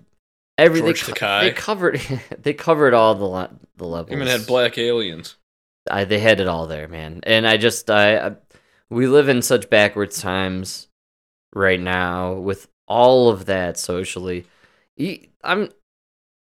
[0.60, 2.00] every they, George co- they covered
[2.38, 4.12] they covered all the the levels.
[4.12, 5.36] Even had black aliens.
[5.90, 7.20] I, they had it all there, man.
[7.24, 8.36] And I just, I, I,
[8.90, 10.88] we live in such backwards times
[11.54, 14.46] right now with all of that socially.
[15.42, 15.70] I'm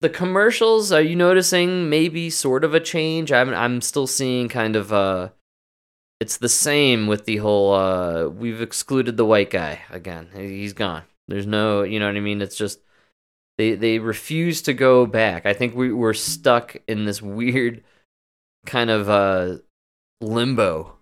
[0.02, 0.92] the commercials.
[0.92, 3.32] Are you noticing maybe sort of a change?
[3.32, 5.30] I'm, I'm still seeing kind of uh
[6.20, 7.74] It's the same with the whole.
[7.74, 10.30] uh We've excluded the white guy again.
[10.34, 11.04] He's gone.
[11.28, 12.42] There's no, you know what I mean.
[12.42, 12.80] It's just
[13.60, 15.46] they they refuse to go back.
[15.46, 17.84] I think we we're stuck in this weird
[18.66, 19.58] kind of uh
[20.22, 20.96] limbo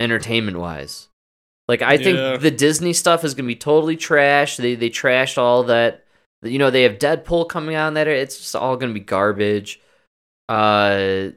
[0.00, 1.08] entertainment wise
[1.68, 1.98] like i Yeah.
[1.98, 6.04] think the disney stuff is gonna be totally trash they they trashed all that
[6.42, 9.80] you know they have deadpool coming out in that it's just all gonna be garbage.
[10.48, 11.28] Uh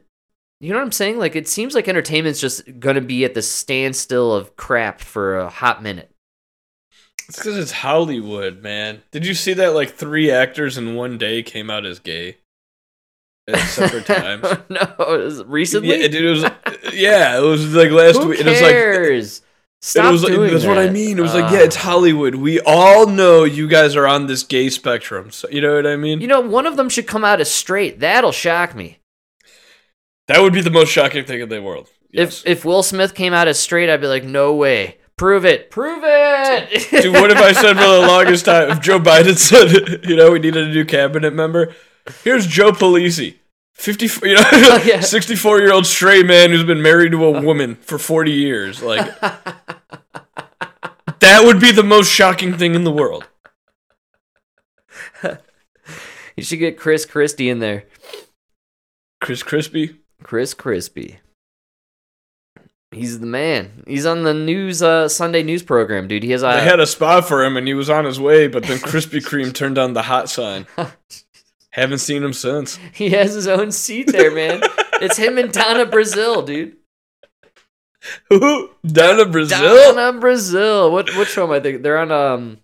[0.60, 1.18] you know what i'm saying?
[1.18, 5.48] Like it seems like entertainment's just gonna be at the standstill of crap for a
[5.48, 6.10] hot minute
[7.36, 9.02] because it's Hollywood, man.
[9.10, 9.74] Did you see that?
[9.74, 12.38] Like three actors in one day came out as gay
[13.46, 14.42] at separate times.
[14.68, 16.42] no it was recently Yeah, it was.
[16.94, 18.40] Yeah, it was like last Who week.
[18.40, 18.70] It was like.
[18.72, 19.42] cares?
[19.80, 21.18] Stop it was like, doing that's what I mean.
[21.18, 22.34] It was like, Uh, yeah, it's Hollywood.
[22.34, 25.30] We all know you guys are on this gay spectrum.
[25.30, 26.20] So you know what I mean?
[26.20, 28.00] You know, one of them should come out as straight.
[28.00, 28.98] That'll shock me.
[30.26, 31.88] that would be the most shocking thing in the world.
[32.10, 32.40] Yes.
[32.40, 34.96] If if Will Smith came out as straight, I'd be like, no way.
[35.18, 35.70] Prove it.
[35.70, 36.90] Prove it.
[37.02, 40.30] Dude, what if I said for the longest time, if Joe Biden said, you know,
[40.30, 41.74] we needed a new cabinet member,
[42.24, 43.34] here's Joe Polisi.
[43.74, 45.00] 54, you know, Oh, yeah.
[45.00, 47.42] 64 year old straight man who's been married to a oh.
[47.42, 48.82] woman for 40 years.
[48.82, 49.20] Like,
[51.20, 53.28] That would be the most shocking thing in the world.
[56.36, 57.84] You should get Chris Christie in there.
[59.20, 59.96] Chris Crispy.
[60.22, 61.18] Chris Crispy.
[62.98, 63.82] He's the man.
[63.86, 66.22] He's on the news uh, Sunday news program, dude.
[66.22, 68.48] He has a They had a spot for him and he was on his way,
[68.48, 70.66] but then Krispy Kreme turned on the hot sign.
[71.70, 72.78] Haven't seen him since.
[72.92, 74.60] he has his own seat there, man.
[75.00, 76.76] it's him and Donna Brazile, dude.
[78.28, 78.70] Who?
[78.86, 79.94] Down to Brazil?
[79.94, 80.90] Donna Brazile.
[80.90, 81.82] What what show am I thinking?
[81.82, 82.58] They're on um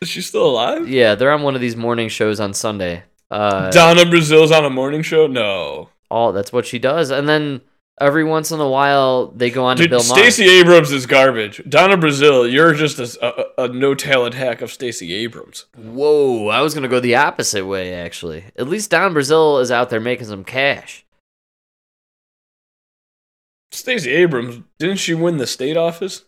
[0.00, 0.88] Is she still alive?
[0.88, 3.02] yeah, they're on one of these morning shows on Sunday.
[3.30, 5.26] Uh Donna Brazile's on a morning show?
[5.26, 5.90] No.
[6.10, 7.10] all that's what she does.
[7.10, 7.60] And then
[8.00, 10.18] every once in a while they go on to Dude, Bill Maher.
[10.18, 11.62] Stacey Abrams is garbage.
[11.68, 15.66] Donna Brazile, you're just a, a, a no talent hack of Stacey Abrams.
[15.76, 18.44] Whoa, I was gonna go the opposite way actually.
[18.56, 21.04] At least Don Brazil is out there making some cash.
[23.70, 26.24] Stacey Abrams, didn't she win the state office?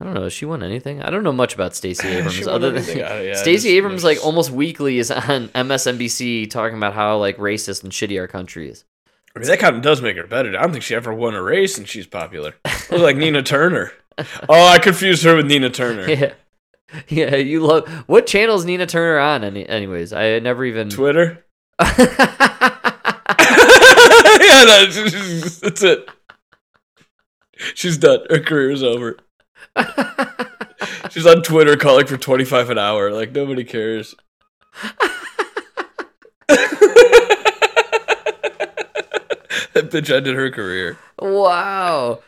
[0.00, 0.24] I don't know.
[0.24, 1.02] Has she won anything?
[1.02, 4.50] I don't know much about Stacey Abrams other than yeah, Stacey just- Abrams, like almost
[4.50, 8.84] weekly, is on MSNBC talking about how like racist and shitty our country is.
[9.38, 10.50] I mean, that kind of does make her better.
[10.56, 12.54] I don't think she ever won a race and she's popular.
[12.64, 13.92] It was like Nina Turner.
[14.48, 16.32] Oh, I confused her with Nina Turner.
[16.88, 17.36] Yeah, yeah.
[17.36, 19.44] You love what channel is Nina Turner on?
[19.44, 20.88] Any, anyways, I never even.
[20.98, 21.44] Twitter?
[21.78, 21.94] yeah,
[24.64, 26.08] no, she's- that's it.
[27.74, 28.20] She's done.
[28.30, 29.18] Her career's over.
[31.10, 33.12] She's on Twitter calling for 25 an hour.
[33.12, 34.14] Like, nobody cares.
[39.90, 40.98] That bitch ended her career.
[41.20, 42.20] wow.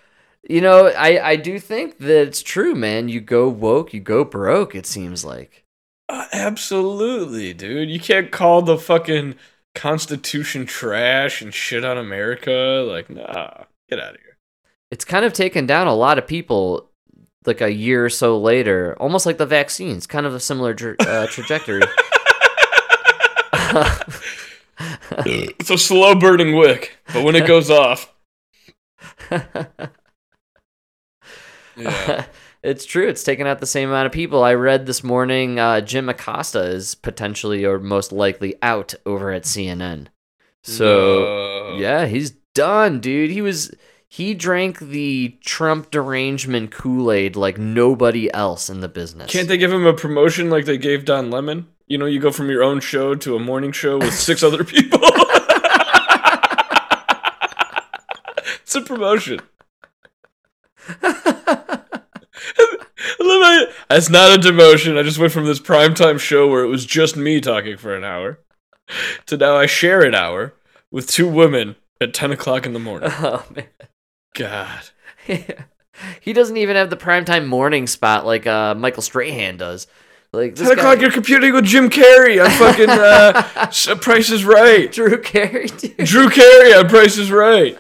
[0.49, 3.09] You know, I I do think that it's true, man.
[3.09, 4.75] You go woke, you go broke.
[4.75, 5.65] It seems like.
[6.09, 7.91] Uh, absolutely, dude.
[7.91, 9.35] You can't call the fucking
[9.75, 12.85] Constitution trash and shit on America.
[12.91, 14.37] Like, nah, get out of here.
[14.91, 16.91] it's kind of taken down a lot of people
[17.47, 20.95] like a year or so later almost like the vaccines kind of a similar tra-
[21.01, 21.81] uh, trajectory
[25.27, 28.15] It's a slow burning wick, but when it goes off,
[31.77, 32.25] yeah.
[32.63, 35.81] it's true it's taken out the same amount of people i read this morning uh,
[35.81, 40.07] jim acosta is potentially or most likely out over at cnn
[40.63, 41.77] so No.
[41.79, 43.71] yeah he's done dude he was
[44.09, 49.73] he drank the trump derangement kool-aid like nobody else in the business Can't they give
[49.73, 51.69] him a promotion like they gave Don Lemon?
[51.91, 54.63] You know, you go from your own show to a morning show with six other
[54.63, 55.01] people.
[58.63, 59.41] it's a promotion.
[60.89, 60.95] I
[63.21, 64.97] love how- That's not a demotion.
[64.97, 68.05] I just went from this primetime show where it was just me talking for an
[68.05, 68.39] hour
[69.27, 70.55] to now I share an hour
[70.93, 73.11] with two women at 10 o'clock in the morning.
[73.15, 73.67] oh man
[74.37, 74.91] God.
[76.21, 79.89] he doesn't even have the primetime morning spot like uh, Michael Strahan does.
[80.33, 84.91] Like 10 o'clock, guy, you're competing with Jim Carrey on fucking uh, Price is Right.
[84.93, 85.67] Drew Carey.
[85.67, 85.97] dude.
[85.99, 87.77] Drew Carey on Price is Right.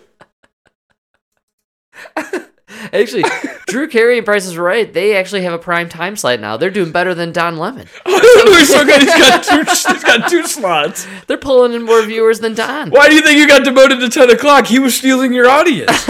[2.92, 3.22] Actually,
[3.68, 4.92] Drew Carey and Price is Right.
[4.92, 6.56] They actually have a prime time slot now.
[6.56, 7.86] They're doing better than Don Lemon.
[8.06, 9.02] He's so good.
[9.02, 9.58] He's got two.
[9.92, 11.06] He's got two slots.
[11.26, 12.90] They're pulling in more viewers than Don.
[12.90, 14.66] Why do you think you got demoted to ten o'clock?
[14.66, 16.04] He was stealing your audience.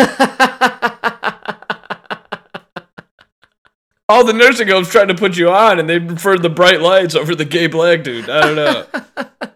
[4.11, 7.15] All the nursing homes tried to put you on, and they preferred the bright lights
[7.15, 8.29] over the gay black dude.
[8.29, 8.87] I don't know.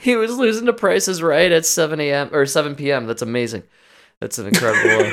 [0.00, 2.28] He was losing to prices Right at 7 a.m.
[2.32, 3.06] or 7 p.m.
[3.06, 3.62] That's amazing.
[4.20, 5.10] That's an incredible, uh,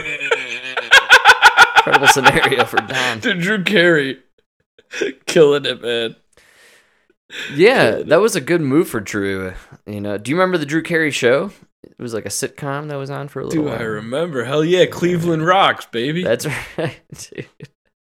[1.78, 3.20] incredible scenario for Don.
[3.20, 4.20] Dude, Drew Carey
[5.28, 6.16] killing it, man.
[7.54, 9.54] Yeah, that was a good move for Drew.
[9.86, 11.52] You know, do you remember the Drew Carey show?
[11.84, 13.80] It was like a sitcom that was on for a little Do while.
[13.80, 14.44] I remember?
[14.44, 16.24] Hell yeah, Cleveland rocks, baby.
[16.24, 17.00] That's right.
[17.14, 17.48] dude.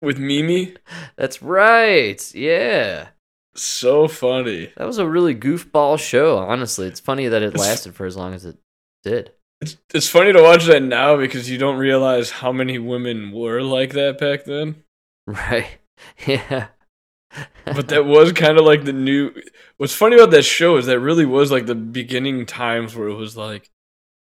[0.01, 0.75] With Mimi,
[1.15, 2.33] That's right.
[2.33, 3.09] Yeah.
[3.55, 4.71] so funny.
[4.77, 6.87] That was a really goofball show, honestly.
[6.87, 8.57] It's funny that it lasted for as long as it
[9.03, 9.31] did.
[9.61, 13.61] It's, it's funny to watch that now because you don't realize how many women were
[13.61, 14.83] like that back then.
[15.27, 15.67] Right.
[16.27, 16.67] Yeah.
[17.63, 19.31] But that was kind of like the new.
[19.77, 23.13] What's funny about that show is that really was like the beginning times where it
[23.15, 23.69] was like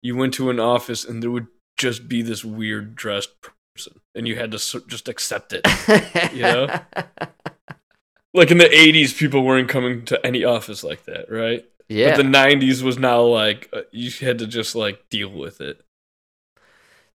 [0.01, 1.47] you went to an office and there would
[1.77, 3.55] just be this weird dressed person
[4.19, 5.65] and you had to just accept it.
[6.31, 6.67] You know?
[8.33, 11.65] Like in the 80s, people weren't coming to any office like that, right?
[11.87, 12.15] yeah.
[12.15, 15.81] But the 90s was now like uh, you had to just like deal with it.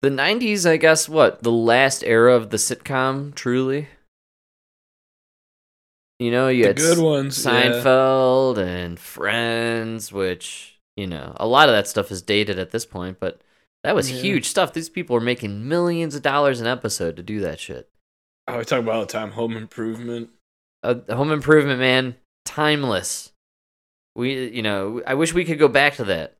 [0.02, 1.42] the 90s, I guess, what?
[1.42, 3.88] The last era of the sitcom, truly?
[6.18, 7.82] You know, you The had good ones, yeah.
[7.82, 12.84] Seinfeld and Friends, which, you know, a lot of that stuff is dated at this
[12.84, 13.40] point, but
[13.84, 14.20] that was Yeah.
[14.20, 14.72] huge stuff.
[14.72, 17.88] These people were making millions of dollars an episode to do that shit.
[18.48, 19.32] Oh, we talk about all the time.
[19.32, 20.30] Home Improvement.
[20.82, 23.32] Uh, Home Improvement, man, timeless.
[24.16, 26.36] We, you know, I wish we could go back to that.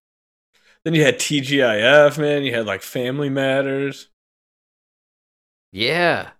[0.84, 2.42] Then you had TGIF, man.
[2.42, 4.08] You had like Family Matters.
[5.72, 6.30] Yeah.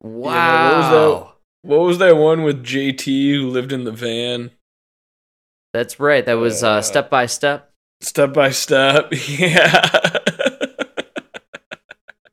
[0.00, 1.30] what was Wow.
[1.62, 4.50] What was that one with JT who lived in the van?
[5.72, 6.24] That's right.
[6.26, 7.70] That was uh, Uh, step by step.
[8.00, 9.12] Step by step.
[9.28, 9.90] Yeah.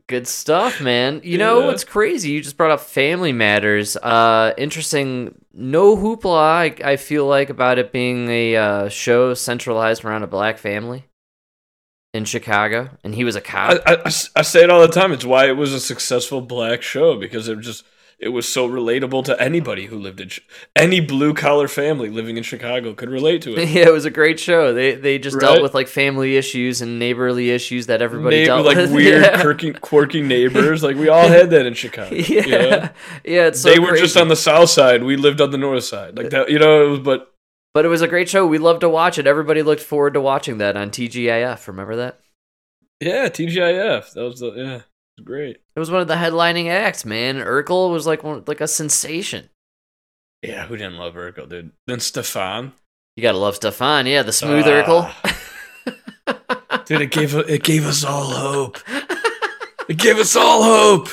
[0.07, 1.21] Good stuff, man.
[1.23, 1.67] You know Yeah.
[1.67, 2.31] what's crazy?
[2.31, 3.95] You just brought up Family Matters.
[3.95, 5.35] Uh, interesting.
[5.53, 6.37] No hoopla.
[6.37, 11.05] I, I feel like about it being a uh, show centralized around a black family
[12.13, 13.81] in Chicago, and he was a cop.
[13.87, 15.13] I say it all the time.
[15.13, 17.85] It's why it was a successful black show because it just
[18.21, 20.29] it was so relatable to anybody who lived in
[20.75, 23.67] any blue collar family living in Chicago could relate to it.
[23.69, 24.73] yeah, it was a great show.
[24.73, 28.65] They they just dealt with like family issues and neighborly issues that everybody Neigh- dealt
[28.65, 28.91] like with.
[28.93, 29.41] weird, yeah.
[29.41, 30.83] quirky, quirky neighbors.
[30.83, 32.15] Like we all had that in Chicago.
[32.15, 32.89] yeah, you know?
[33.25, 33.47] yeah.
[33.47, 35.03] It's so they were just on the south side.
[35.03, 36.15] We lived on the north side.
[36.15, 36.85] Like that, you know.
[36.85, 37.33] It was, but
[37.73, 38.45] But it was a great show.
[38.45, 39.25] We loved to watch it.
[39.25, 41.67] Everybody looked forward to watching that on TGIF.
[41.67, 42.19] Remember that?
[42.99, 44.13] yeah, TGIF.
[44.13, 44.81] That was the yeah,
[45.17, 45.57] was great.
[45.75, 47.37] It was one of the headlining acts, man.
[47.37, 49.49] Urkel was like one, like a sensation.
[50.41, 51.71] Yeah, who didn't love Urkel, dude?
[51.87, 52.73] Then Stefan,
[53.15, 55.13] You gotta love Stefan, yeah, the smooth Ah.
[56.25, 56.85] Urkel.
[56.85, 57.01] dude.
[57.01, 58.77] It gave it gave us all hope.
[59.87, 60.63] It gave us all
[60.97, 61.09] hope.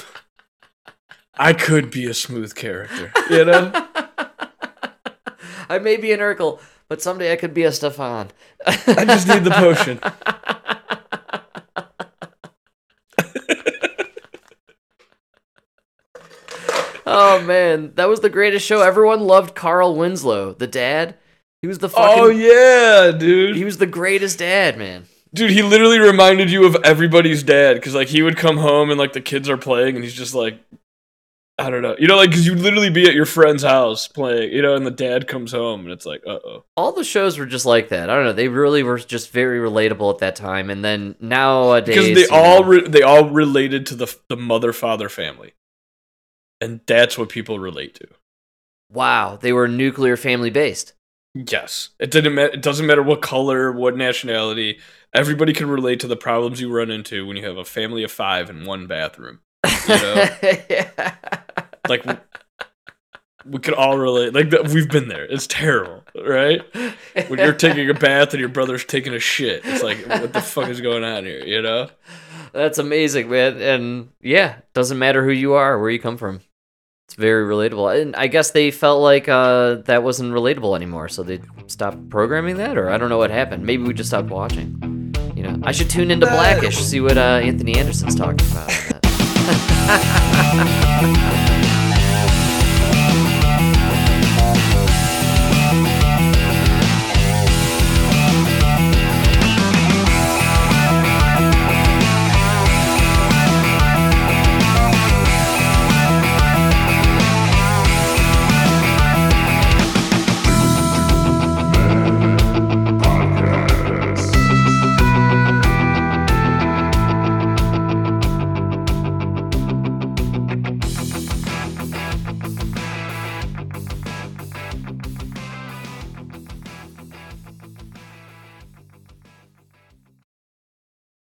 [1.41, 3.71] I could be a smooth character, you know.
[5.69, 8.31] I may be an Urkel, but someday I could be a Stefan.
[8.67, 10.01] I just need the potion.
[17.09, 18.83] Oh man, that was the greatest show.
[18.83, 21.17] Everyone loved Carl Winslow, the dad.
[21.63, 22.23] He was the fucking.
[22.23, 23.57] Oh yeah, dude.
[23.57, 25.05] He was the greatest dad, man.
[25.35, 28.99] Dude, he literally reminded you of everybody's dad because like he would come home and
[28.99, 30.59] like the kids are playing and he's just like,
[31.59, 34.53] I don't know, you know, like because you'd literally be at your friend's house playing,
[34.53, 36.65] you know, and the dad comes home and it's like, uh oh.
[36.77, 38.09] All the shows were just like that.
[38.09, 38.33] I don't know.
[38.33, 40.71] They really were just very relatable at that time.
[40.71, 45.09] And then nowadays, Because they all re- they all related to the the mother father
[45.09, 45.53] family,
[46.61, 48.09] and that's what people relate to.
[48.91, 50.95] wow, they were nuclear family based.
[51.35, 52.35] Yes, it didn't.
[52.35, 54.79] Ma- it doesn't matter what color, what nationality.
[55.15, 58.11] Everybody can relate to the problems you run into when you have a family of
[58.11, 59.41] five in one bathroom.
[59.89, 60.29] You know?
[60.71, 61.15] yeah.
[61.89, 62.15] like we,
[63.45, 64.35] we could all relate.
[64.35, 65.25] Like we've been there.
[65.25, 66.63] It's terrible, right?
[67.29, 70.41] When you're taking a bath and your brother's taking a shit, it's like, what the
[70.41, 71.45] fuck is going on here?
[71.45, 71.89] You know?
[72.53, 73.61] That's amazing, man.
[73.61, 76.41] And yeah, doesn't matter who you are, or where you come from.
[77.09, 78.03] It's very relatable.
[78.03, 82.59] And I guess they felt like uh, that wasn't relatable anymore, so they stopped programming
[82.59, 83.65] that, or I don't know what happened.
[83.65, 85.15] Maybe we just stopped watching.
[85.35, 88.69] You know, I should tune into Blackish, see what uh, Anthony Anderson's talking about.